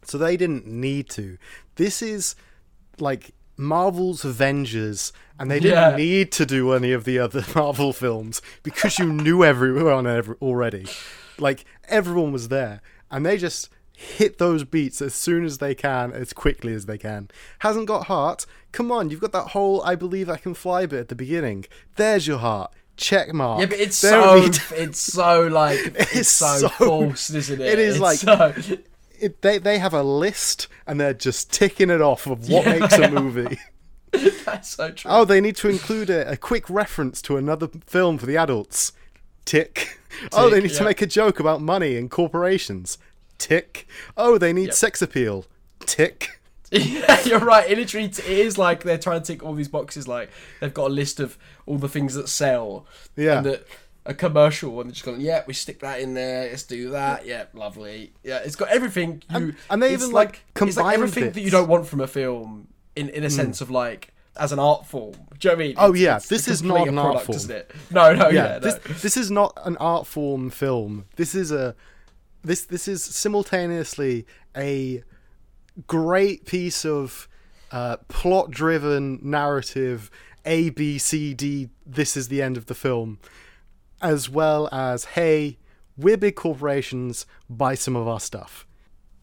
[0.04, 1.38] So they didn't need to.
[1.76, 2.36] This is
[3.00, 5.96] like Marvel's Avengers, and they didn't Yeah.
[5.98, 10.08] need to do any of the other Marvel films because you knew everyone
[10.42, 10.86] already.
[11.38, 12.82] Like everyone was there,
[13.12, 16.98] and they just hit those beats as soon as they can, as quickly as they
[16.98, 17.30] can.
[17.60, 18.46] Hasn't got heart?
[18.72, 21.66] Come on, you've got that whole "I believe I can fly" bit at the beginning.
[21.98, 22.72] There's your heart.
[22.98, 23.60] Check mark.
[23.60, 27.68] Yeah, but it's so don't it's so like it's, It's so, so- false, isn't it?
[27.74, 28.18] it is It's like-
[28.58, 28.78] so,
[29.20, 32.80] it, they they have a list and they're just ticking it off of what Yeah,
[32.80, 33.58] makes a movie.
[34.46, 35.12] that's so true.
[35.12, 38.92] Oh, they need to include a, a quick reference to another film for the adults.
[39.46, 40.00] Tick.
[40.32, 42.98] oh, they Tick, need to make a joke about money and corporations.
[43.38, 43.88] Tick.
[44.16, 44.74] Oh, they need Yep.
[44.74, 45.46] sex appeal.
[45.82, 46.40] Tick.
[46.72, 47.70] yeah, you're right.
[47.70, 50.08] It literally it is like they're trying to tick all these boxes.
[50.08, 50.30] Like
[50.60, 52.86] they've got a list of all the things that sell.
[53.16, 53.38] Yeah.
[53.38, 53.68] And that
[54.06, 56.50] a commercial, and they're just going, yeah, we stick that in there.
[56.50, 57.26] Let's do that.
[57.26, 58.14] Yeah, lovely.
[58.24, 59.24] Yeah, it's got everything.
[59.32, 61.50] You And- and they even, like, it's like combine everything that you.
[61.50, 64.12] Don't want from a film in in a sense of like.
[64.38, 65.76] As an art form, do you know what I mean?
[65.78, 67.38] Oh, yeah, this is not an art form.
[67.38, 67.72] isn't it?
[67.90, 68.60] No, no, yeah, yeah, no.
[68.60, 71.06] this this is not an art form film.
[71.16, 71.74] This is a
[72.44, 74.26] this this is simultaneously
[74.58, 75.04] a
[75.88, 77.30] great piece of
[77.72, 80.12] uh, plot driven narrative
[80.46, 83.20] A B C D this is the end of the film
[84.02, 85.58] as well as hey
[85.98, 88.68] we're big corporations buy some of our stuff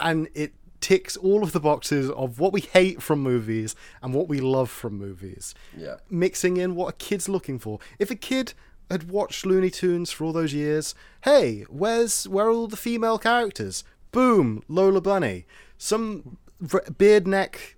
[0.01, 4.29] and it ticks all of the boxes of what we hate from movies and what
[4.29, 5.97] we love from movies yeah.
[6.11, 7.79] mixing in what a kid's looking for.
[7.99, 8.53] If a kid
[8.91, 13.17] had watched Looney Tunes for all those years, hey, where's where are all the female
[13.17, 13.85] characters?
[14.11, 15.47] Boom, Lola Bunny.
[15.79, 16.37] Some
[16.99, 17.77] beard neck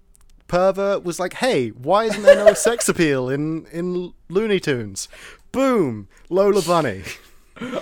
[0.54, 5.08] pervert was like, hey, why isn't there no sex appeal in in Looney Tunes?
[5.52, 7.02] Boom, Lola Bunny.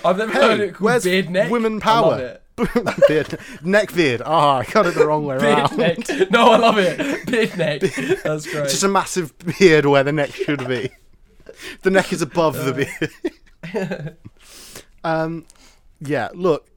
[0.05, 1.51] I've never heard Hey, it called where's beard neck.
[1.51, 2.39] women power?
[3.09, 4.21] beard, neck beard.
[4.25, 5.77] Ah, I got it the wrong way Beard around.
[5.79, 6.31] neck.
[6.31, 7.27] No, I love it.
[7.27, 7.81] Beard neck.
[8.23, 8.69] That's great.
[8.69, 10.91] Just a massive beard where the neck should be.
[11.83, 12.89] The neck is above the
[13.73, 14.17] beard.
[15.05, 15.47] um,
[16.01, 16.29] yeah.
[16.35, 16.69] Look,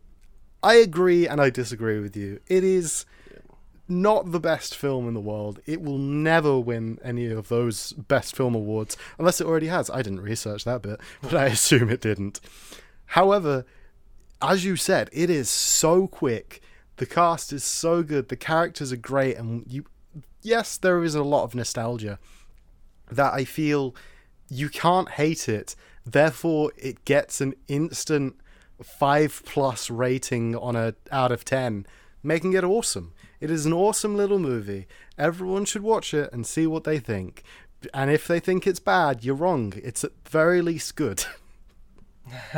[0.64, 2.40] I agree and I disagree with you.
[2.48, 3.06] It is
[3.88, 5.60] not the best film in the world.
[5.66, 9.90] It will never win any of those best film awards unless it already has.
[9.90, 12.40] I didn't research that bit, but I assume it didn't.
[13.08, 13.66] However,
[14.42, 16.62] as you said, it is so quick.
[16.98, 18.30] The cast is so good.
[18.30, 19.86] The characters are great, and you,
[20.42, 22.20] yes, there is a lot of nostalgia
[23.12, 23.96] that I feel
[24.50, 25.76] you can't hate it.
[26.06, 28.36] Therefore, it gets an instant
[28.84, 31.86] five plus rating on a out of ten,
[32.24, 33.14] making it awesome.
[33.46, 34.88] It is an awesome little movie.
[35.20, 37.44] Everyone should watch it and see what they think.
[37.94, 39.72] And if they think it's bad, you're wrong.
[39.84, 41.26] It's at very least good.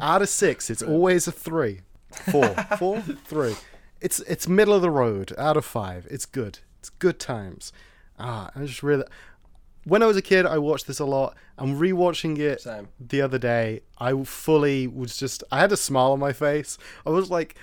[0.00, 3.54] out of six, it's always a three, four, four, three.
[4.00, 5.32] It's it's middle of the road.
[5.38, 6.58] Out of five, it's good.
[6.80, 7.72] It's good times.
[8.18, 9.04] Ah, I just really.
[9.84, 11.36] When I was a kid, I watched this a lot.
[11.56, 12.88] I'm rewatching it Same.
[12.98, 13.82] the other day.
[13.96, 15.44] I fully was just.
[15.52, 16.78] I had a smile on my face.
[17.06, 17.54] I was like,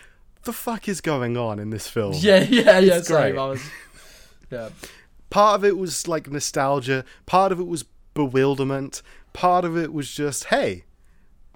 [0.44, 2.98] "The fuck is going on in this film?" Yeah, yeah, yeah.
[2.98, 3.34] It's Same.
[3.34, 3.38] great.
[3.38, 3.62] I was.
[4.52, 4.70] Yeah.
[5.30, 7.86] part of it was like nostalgia part of it was
[8.16, 10.86] bewilderment part of it was just hey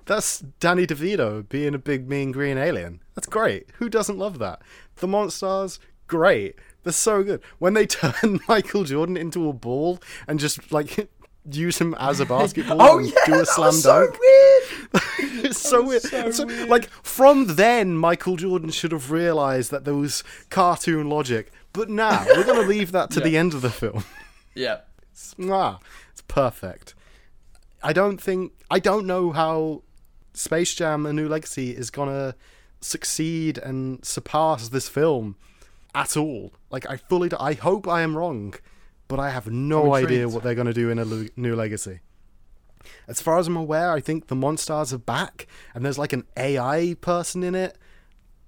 [0.06, 4.62] that's danny devito being a big mean green alien that's great who doesn't love that
[4.98, 6.54] the monsters great
[6.84, 11.10] they're so good when they turn michael jordan into a ball and just like
[11.52, 14.06] use him as a oh, basketball Oh and yeah, do a that slam was so
[14.06, 14.64] dunk weird.
[15.20, 16.02] it's so weird.
[16.04, 16.70] so It's so- weird.
[16.70, 21.52] Like from then, Michael Jordan should have realized that there was cartoon logic.
[21.74, 24.04] But now we're going to leave that to the end of the film.
[24.56, 24.82] Yeah.
[25.12, 25.80] It's, ah,
[26.12, 26.94] it's perfect.
[27.82, 29.82] I don't think I don't know how
[30.36, 32.36] Space Jam: A New Legacy is gonna
[32.80, 35.38] succeed and surpass this film
[35.96, 36.54] at all.
[36.70, 38.54] Like I fully, I hope I am wrong,
[39.08, 42.02] but I have no idea what they're gonna do in a New Legacy.
[43.08, 46.26] As far as I'm aware, I think the Monstars are back, and there's like an
[46.38, 47.78] AI person in it.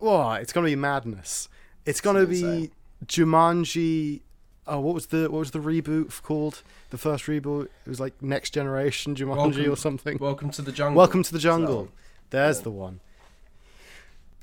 [0.01, 1.49] Oh, it's gonna be madness.
[1.85, 2.71] It's gonna It's be.
[3.05, 4.21] Jumanji.
[4.67, 6.63] Oh, what was the what was the reboot called?
[6.89, 7.65] The first reboot.
[7.85, 10.17] It was like Next Generation Jumanji Welcome- or something.
[10.19, 10.97] Welcome to the jungle.
[10.97, 11.89] Welcome to the jungle.
[12.29, 12.63] There's yeah.
[12.63, 12.99] the one.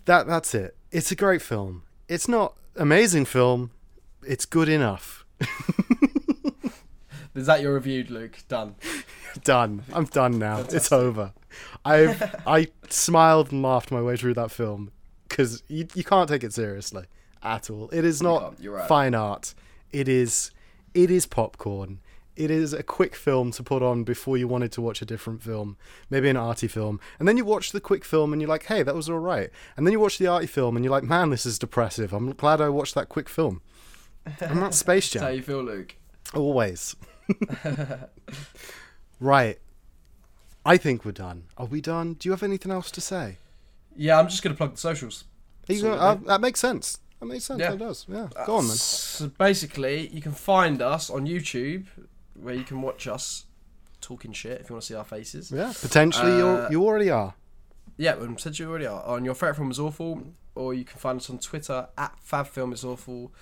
[0.04, 0.76] That that's it.
[0.90, 1.82] It's a great film.
[2.08, 3.70] It's not amazing film.
[4.26, 5.24] It's good enough.
[7.34, 8.38] is that your review, Luke?
[8.48, 8.74] Done.
[9.44, 9.82] done.
[9.92, 10.60] I'm done now.
[10.70, 11.32] It's over.
[11.84, 14.90] I I smiled and laughed my way through that film
[15.28, 17.04] because you you can't take it seriously
[17.42, 17.88] at all.
[17.90, 18.88] It is not you're right.
[18.88, 19.54] fine art.
[19.92, 20.50] It is
[20.94, 22.00] it is popcorn.
[22.34, 25.42] It is a quick film to put on before you wanted to watch a different
[25.42, 25.76] film,
[26.08, 28.82] maybe an arty film, and then you watch the quick film and you're like, "Hey,
[28.82, 31.28] that was all right." And then you watch the arty film and you're like, "Man,
[31.28, 33.60] this is depressive." I'm glad I watched that quick film.
[34.40, 35.96] I'm not Space That's how Jam you feel, Luke.
[36.34, 36.96] always.
[39.20, 39.58] right.
[40.64, 41.44] I think we're done.
[41.56, 42.14] Are we done?
[42.14, 43.38] Do you have anything else to say?
[43.96, 45.24] Yeah, I'm just gonna plug the socials.
[45.68, 46.98] You gonna- uh, that makes sense.
[47.20, 47.60] That makes sense.
[47.60, 47.70] Yeah.
[47.70, 48.06] That does.
[48.08, 48.28] Yeah.
[48.46, 48.76] Go on then.
[48.76, 51.86] So basically, you can find us on YouTube,
[52.34, 53.44] where you can watch us
[54.00, 55.50] talking shit if you want to see our faces.
[55.52, 55.72] Yeah.
[55.80, 57.34] Potentially, you Uh, you already are.
[57.96, 59.02] Yeah, we said you already are.
[59.04, 60.22] On your favorite film is awful,
[60.54, 63.32] or you can find us on Twitter at FavFilm is awful,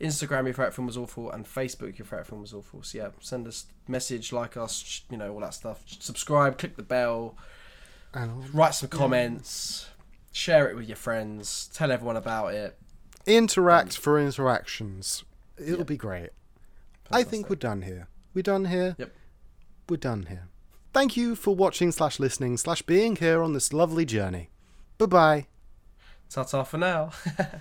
[0.00, 2.82] Instagram your favorite film was awful, and Facebook your favorite film was awful.
[2.82, 5.82] So yeah, send us message, like us, you know all that stuff.
[5.86, 7.36] Subscribe, click the bell,
[8.14, 9.88] And write some comments,
[10.32, 12.76] share it with your friends, tell everyone about it.
[13.26, 15.22] interact for interactions.
[15.58, 15.84] It'll Yeah.
[15.84, 16.30] be great.
[17.10, 18.08] I think we're done here.
[18.34, 18.96] We're done here.
[18.98, 19.12] Yep.
[19.88, 20.48] We're done here.
[20.92, 24.50] Thank you for watching slash listening slash being here on this lovely journey.
[24.98, 25.46] Bye bye.
[26.30, 27.10] Ta ta for now.